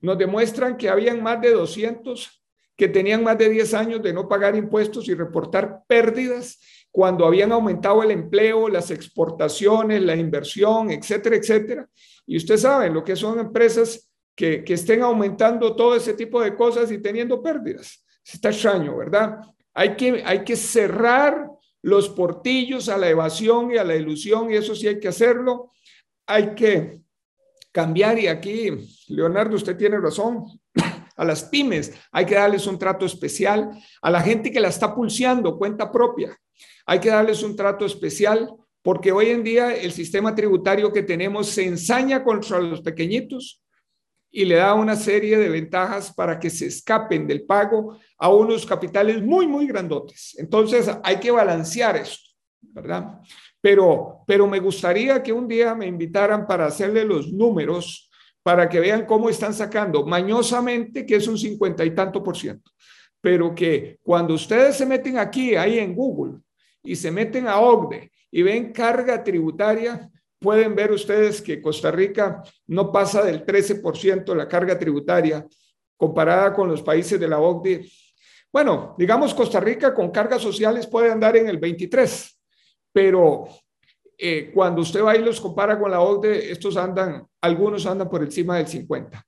nos 0.00 0.18
demuestran 0.18 0.76
que 0.76 0.88
habían 0.88 1.22
más 1.22 1.40
de 1.40 1.52
200 1.52 2.40
que 2.76 2.88
tenían 2.88 3.22
más 3.22 3.36
de 3.36 3.50
10 3.50 3.74
años 3.74 4.02
de 4.02 4.12
no 4.14 4.26
pagar 4.26 4.56
impuestos 4.56 5.06
y 5.08 5.14
reportar 5.14 5.82
pérdidas 5.86 6.58
cuando 6.90 7.24
habían 7.24 7.52
aumentado 7.52 8.02
el 8.02 8.10
empleo, 8.10 8.68
las 8.68 8.90
exportaciones, 8.90 10.02
la 10.02 10.16
inversión, 10.16 10.90
etcétera, 10.90 11.36
etcétera. 11.36 11.88
Y 12.26 12.36
usted 12.36 12.56
sabe 12.56 12.90
lo 12.90 13.04
que 13.04 13.16
son 13.16 13.38
empresas 13.38 14.10
que, 14.34 14.64
estén 14.66 15.02
aumentando 15.02 15.76
todo 15.76 15.94
ese 15.94 16.14
tipo 16.14 16.40
de 16.40 16.54
cosas 16.54 16.90
y 16.90 16.98
teniendo 16.98 17.42
pérdidas. 17.42 18.04
Está 18.24 18.50
extraño, 18.50 18.96
¿verdad? 18.96 19.38
Hay 19.74 19.96
que, 19.96 20.22
hay 20.24 20.44
que 20.44 20.56
cerrar 20.56 21.48
los 21.82 22.08
portillos 22.08 22.88
a 22.88 22.98
la 22.98 23.08
evasión 23.08 23.70
y 23.72 23.76
a 23.76 23.84
la 23.84 23.96
ilusión, 23.96 24.50
y 24.50 24.56
eso 24.56 24.74
sí 24.74 24.88
hay 24.88 24.98
que 24.98 25.08
hacerlo. 25.08 25.70
Hay 26.26 26.54
que 26.54 27.00
cambiar, 27.72 28.18
y 28.18 28.26
aquí, 28.26 28.70
Leonardo, 29.08 29.56
usted 29.56 29.76
tiene 29.76 29.98
razón, 29.98 30.44
a 31.16 31.24
las 31.24 31.44
pymes 31.44 31.92
hay 32.12 32.26
que 32.26 32.34
darles 32.34 32.66
un 32.66 32.78
trato 32.78 33.06
especial, 33.06 33.70
a 34.02 34.10
la 34.10 34.20
gente 34.20 34.50
que 34.50 34.60
la 34.60 34.68
está 34.68 34.94
pulseando, 34.94 35.58
cuenta 35.58 35.90
propia, 35.90 36.36
hay 36.86 36.98
que 36.98 37.10
darles 37.10 37.42
un 37.42 37.56
trato 37.56 37.84
especial, 37.84 38.52
porque 38.82 39.12
hoy 39.12 39.30
en 39.30 39.44
día 39.44 39.74
el 39.74 39.92
sistema 39.92 40.34
tributario 40.34 40.92
que 40.92 41.02
tenemos 41.02 41.48
se 41.48 41.64
ensaña 41.64 42.24
contra 42.24 42.58
los 42.60 42.80
pequeñitos 42.80 43.62
y 44.30 44.44
le 44.44 44.56
da 44.56 44.74
una 44.74 44.96
serie 44.96 45.38
de 45.38 45.48
ventajas 45.48 46.12
para 46.12 46.38
que 46.38 46.50
se 46.50 46.66
escapen 46.66 47.26
del 47.26 47.42
pago 47.44 47.98
a 48.16 48.28
unos 48.28 48.64
capitales 48.64 49.22
muy, 49.22 49.46
muy 49.46 49.66
grandotes. 49.66 50.36
Entonces 50.38 50.90
hay 51.02 51.16
que 51.16 51.30
balancear 51.30 51.96
esto, 51.96 52.30
¿verdad? 52.60 53.20
Pero, 53.60 54.22
pero 54.26 54.46
me 54.46 54.60
gustaría 54.60 55.22
que 55.22 55.32
un 55.32 55.48
día 55.48 55.74
me 55.74 55.86
invitaran 55.86 56.46
para 56.46 56.66
hacerle 56.66 57.04
los 57.04 57.32
números 57.32 58.09
para 58.42 58.68
que 58.68 58.80
vean 58.80 59.06
cómo 59.06 59.28
están 59.28 59.54
sacando 59.54 60.06
mañosamente 60.06 61.04
que 61.04 61.16
es 61.16 61.28
un 61.28 61.38
cincuenta 61.38 61.84
y 61.84 61.94
tanto 61.94 62.22
por 62.22 62.36
ciento, 62.36 62.70
pero 63.20 63.54
que 63.54 63.98
cuando 64.02 64.34
ustedes 64.34 64.76
se 64.76 64.86
meten 64.86 65.18
aquí, 65.18 65.54
ahí 65.54 65.78
en 65.78 65.94
Google, 65.94 66.40
y 66.82 66.96
se 66.96 67.10
meten 67.10 67.46
a 67.46 67.60
OCDE 67.60 68.10
y 68.30 68.42
ven 68.42 68.72
carga 68.72 69.22
tributaria, 69.22 70.08
pueden 70.38 70.74
ver 70.74 70.92
ustedes 70.92 71.42
que 71.42 71.60
Costa 71.60 71.90
Rica 71.90 72.42
no 72.66 72.90
pasa 72.90 73.22
del 73.22 73.44
13% 73.44 74.34
la 74.34 74.48
carga 74.48 74.78
tributaria 74.78 75.46
comparada 75.96 76.54
con 76.54 76.70
los 76.70 76.82
países 76.82 77.20
de 77.20 77.28
la 77.28 77.38
OCDE. 77.38 77.86
Bueno, 78.52 78.94
digamos 78.98 79.34
Costa 79.34 79.60
Rica 79.60 79.92
con 79.92 80.10
cargas 80.10 80.40
sociales 80.40 80.86
puede 80.86 81.10
andar 81.10 81.36
en 81.36 81.48
el 81.48 81.58
23, 81.58 82.40
pero 82.92 83.44
eh, 84.22 84.50
cuando 84.52 84.82
usted 84.82 85.02
va 85.02 85.16
y 85.16 85.24
los 85.24 85.40
compara 85.40 85.78
con 85.78 85.90
la 85.90 86.00
OCDE, 86.00 86.52
estos 86.52 86.76
andan, 86.76 87.26
algunos 87.40 87.86
andan 87.86 88.10
por 88.10 88.22
encima 88.22 88.58
del 88.58 88.66
50. 88.66 89.26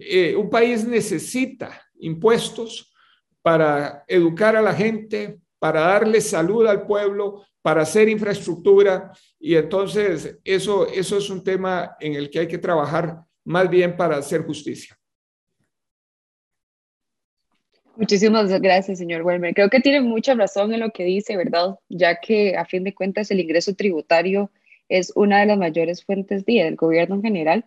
Eh, 0.00 0.34
un 0.34 0.50
país 0.50 0.84
necesita 0.84 1.80
impuestos 2.00 2.92
para 3.40 4.04
educar 4.08 4.56
a 4.56 4.62
la 4.62 4.74
gente, 4.74 5.38
para 5.60 5.82
darle 5.82 6.20
salud 6.20 6.66
al 6.66 6.86
pueblo, 6.86 7.44
para 7.62 7.82
hacer 7.82 8.08
infraestructura 8.08 9.12
y 9.38 9.54
entonces 9.54 10.38
eso, 10.42 10.88
eso 10.88 11.18
es 11.18 11.30
un 11.30 11.44
tema 11.44 11.96
en 12.00 12.14
el 12.14 12.28
que 12.28 12.40
hay 12.40 12.48
que 12.48 12.58
trabajar 12.58 13.20
más 13.44 13.70
bien 13.70 13.96
para 13.96 14.16
hacer 14.16 14.44
justicia. 14.44 14.98
Muchísimas 17.96 18.48
gracias, 18.60 18.98
señor 18.98 19.22
Welmer. 19.22 19.54
Creo 19.54 19.68
que 19.68 19.80
tiene 19.80 20.00
mucha 20.00 20.34
razón 20.34 20.72
en 20.72 20.80
lo 20.80 20.90
que 20.90 21.04
dice, 21.04 21.36
¿verdad? 21.36 21.78
Ya 21.88 22.20
que 22.20 22.56
a 22.56 22.64
fin 22.64 22.84
de 22.84 22.94
cuentas 22.94 23.30
el 23.30 23.40
ingreso 23.40 23.74
tributario 23.74 24.50
es 24.88 25.12
una 25.14 25.40
de 25.40 25.46
las 25.46 25.58
mayores 25.58 26.04
fuentes 26.04 26.44
del 26.44 26.76
gobierno 26.76 27.16
en 27.16 27.22
general. 27.22 27.66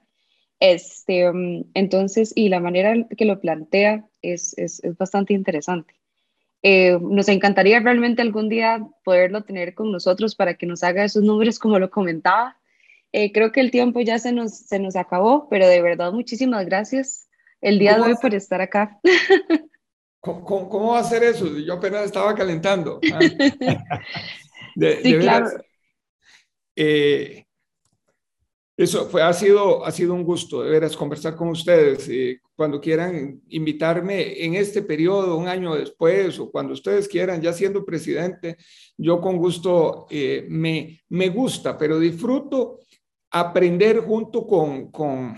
Este, 0.59 1.31
mm, 1.31 1.71
entonces, 1.73 2.33
y 2.35 2.49
la 2.49 2.59
manera 2.59 2.95
que 3.15 3.25
lo 3.25 3.39
plantea 3.39 4.05
es, 4.21 4.57
es, 4.57 4.83
es 4.83 4.97
bastante 4.97 5.33
interesante. 5.33 5.93
Eh, 6.63 6.97
nos 6.99 7.29
encantaría 7.29 7.79
realmente 7.79 8.23
algún 8.23 8.49
día 8.49 8.83
poderlo 9.03 9.43
tener 9.43 9.75
con 9.75 9.91
nosotros 9.91 10.35
para 10.35 10.55
que 10.55 10.65
nos 10.65 10.83
haga 10.83 11.03
esos 11.03 11.23
números 11.23 11.59
como 11.59 11.77
lo 11.77 11.91
comentaba. 11.91 12.57
Eh, 13.11 13.31
creo 13.31 13.51
que 13.51 13.61
el 13.61 13.69
tiempo 13.69 14.01
ya 14.01 14.17
se 14.17 14.31
nos, 14.31 14.57
se 14.57 14.79
nos 14.79 14.95
acabó, 14.95 15.47
pero 15.49 15.67
de 15.67 15.81
verdad 15.83 16.11
muchísimas 16.11 16.65
gracias 16.65 17.27
el 17.61 17.77
día 17.77 17.95
de 17.95 18.01
hoy 18.01 18.15
por 18.19 18.33
estar 18.33 18.61
acá. 18.61 18.99
¿Cómo, 20.25 20.91
va 20.91 20.99
a 20.99 21.03
ser 21.03 21.23
eso? 21.23 21.45
Yo 21.57 21.73
apenas 21.73 22.05
estaba 22.05 22.33
calentando. 22.33 22.99
Ah. 24.77 24.91
sí, 25.01 25.17
claro. 25.19 25.47
Eh, 26.75 27.45
eso 28.75 29.07
fue, 29.07 29.23
ha, 29.23 29.31
sido, 29.31 29.85
ha 29.85 29.91
sido 29.91 30.13
un 30.13 30.25
gusto, 30.25 30.61
de 30.61 30.69
veras, 30.69 30.97
conversar 30.97 31.33
con 31.37 31.47
ustedes. 31.47 32.09
Eh, 32.09 32.41
cuando 32.57 32.81
quieran 32.81 33.41
invitarme 33.47 34.43
en 34.43 34.55
este 34.55 34.81
periodo, 34.81 35.37
un 35.37 35.47
año 35.47 35.75
después, 35.75 36.37
o 36.39 36.51
cuando 36.51 36.73
ustedes 36.73 37.07
quieran, 37.07 37.41
ya 37.41 37.53
siendo 37.53 37.85
presidente, 37.85 38.57
yo 38.97 39.21
con 39.21 39.37
gusto 39.37 40.07
eh, 40.09 40.45
me, 40.49 41.01
me 41.07 41.29
gusta, 41.29 41.77
pero 41.77 41.99
disfruto 41.99 42.79
aprender 43.31 43.99
junto 43.99 44.45
con, 44.45 44.91
con, 44.91 45.37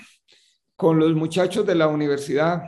con 0.76 0.97
los 0.97 1.13
muchachos 1.13 1.63
de 1.65 1.76
la 1.76 1.88
universidad. 1.88 2.63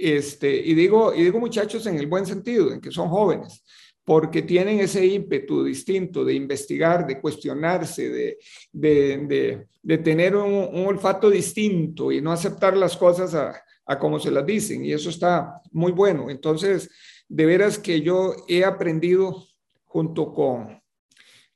Este, 0.00 0.54
y, 0.54 0.74
digo, 0.74 1.12
y 1.12 1.24
digo 1.24 1.40
muchachos 1.40 1.84
en 1.86 1.98
el 1.98 2.06
buen 2.06 2.24
sentido, 2.24 2.72
en 2.72 2.80
que 2.80 2.92
son 2.92 3.08
jóvenes, 3.08 3.64
porque 4.04 4.42
tienen 4.42 4.78
ese 4.78 5.04
ímpetu 5.04 5.64
distinto 5.64 6.24
de 6.24 6.34
investigar, 6.34 7.04
de 7.04 7.20
cuestionarse, 7.20 8.08
de, 8.08 8.38
de, 8.72 9.66
de, 9.82 9.98
tener 9.98 10.36
un, 10.36 10.68
un, 10.72 10.86
olfato 10.86 11.28
distinto 11.28 12.12
y 12.12 12.20
no 12.20 12.30
aceptar 12.30 12.76
las 12.76 12.96
cosas 12.96 13.34
a, 13.34 13.60
a 13.86 13.98
como 13.98 14.20
se 14.20 14.30
las 14.30 14.46
dicen. 14.46 14.84
Y 14.84 14.92
eso 14.92 15.10
está 15.10 15.60
muy 15.72 15.90
bueno. 15.90 16.30
Entonces, 16.30 16.88
de 17.28 17.44
veras 17.44 17.76
que 17.76 18.00
yo 18.00 18.36
he 18.46 18.64
aprendido 18.64 19.44
junto 19.84 20.32
con, 20.32 20.80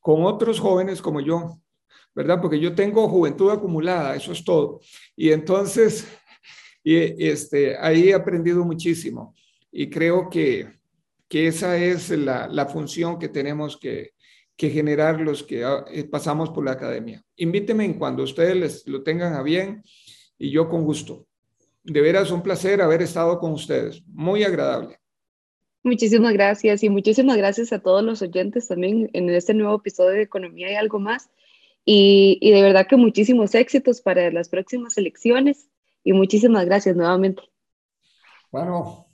con 0.01 0.25
otros 0.25 0.59
jóvenes 0.59 1.01
como 1.01 1.21
yo, 1.21 1.59
¿verdad? 2.15 2.41
Porque 2.41 2.59
yo 2.59 2.75
tengo 2.75 3.09
juventud 3.09 3.51
acumulada, 3.51 4.17
eso 4.17 4.33
es 4.33 4.45
todo. 4.45 4.81
Y 5.15 5.31
entonces, 5.31 6.09
y, 6.85 7.27
este, 7.27 7.77
ahí 7.77 8.09
he 8.09 8.15
aprendido 8.15 8.65
muchísimo 8.65 9.35
y 9.71 9.89
creo 9.89 10.29
que, 10.29 10.69
que 11.29 11.47
esa 11.47 11.77
es 11.79 12.11
la, 12.11 12.49
la 12.49 12.67
función 12.67 13.19
que 13.19 13.29
tenemos 13.29 13.77
que, 13.77 14.11
que, 14.57 14.71
generar 14.71 15.21
los 15.21 15.43
que 15.43 15.65
ah, 15.65 15.85
eh, 15.91 16.05
pasamos 16.05 16.51
por 16.51 16.65
la 16.65 16.73
academia. 16.73 17.25
Invíteme 17.37 17.97
cuando 17.97 18.23
ustedes 18.23 18.87
lo 18.87 19.03
tengan 19.03 19.35
a 19.35 19.43
bien 19.43 19.83
y 20.39 20.51
yo 20.51 20.69
con 20.69 20.85
gusto. 20.85 21.27
De 21.85 22.01
veras, 22.01 22.31
un 22.31 22.43
placer 22.43 22.81
haber 22.83 23.03
estado 23.03 23.39
con 23.39 23.53
ustedes. 23.53 24.03
Muy 24.09 24.45
agradable. 24.45 24.99
Muchísimas 25.85 26.33
gracias 26.33 26.85
y 26.85 26.91
muchísimas 26.91 27.37
gracias 27.37 27.73
a 27.73 27.81
todos 27.81 28.05
los 28.05 28.23
oyentes 28.23 28.69
también 28.69 29.11
en 29.15 29.29
este 29.31 29.53
nuevo 29.53 29.77
episodio 29.77 30.11
de 30.11 30.23
Economía 30.23 30.71
y 30.71 30.75
algo 30.77 31.01
más. 31.01 31.29
Y, 31.85 32.39
y 32.41 32.53
de 32.53 32.63
verdad 32.63 32.87
que 32.87 32.97
muchísimos 32.97 33.57
éxitos 33.57 34.01
para 34.01 34.31
las 34.31 34.49
próximas 34.49 34.97
elecciones 34.97 35.67
y 36.05 36.13
muchísimas 36.13 36.65
gracias 36.65 36.97
nuevamente. 36.97 37.43
Bueno, 38.51 39.12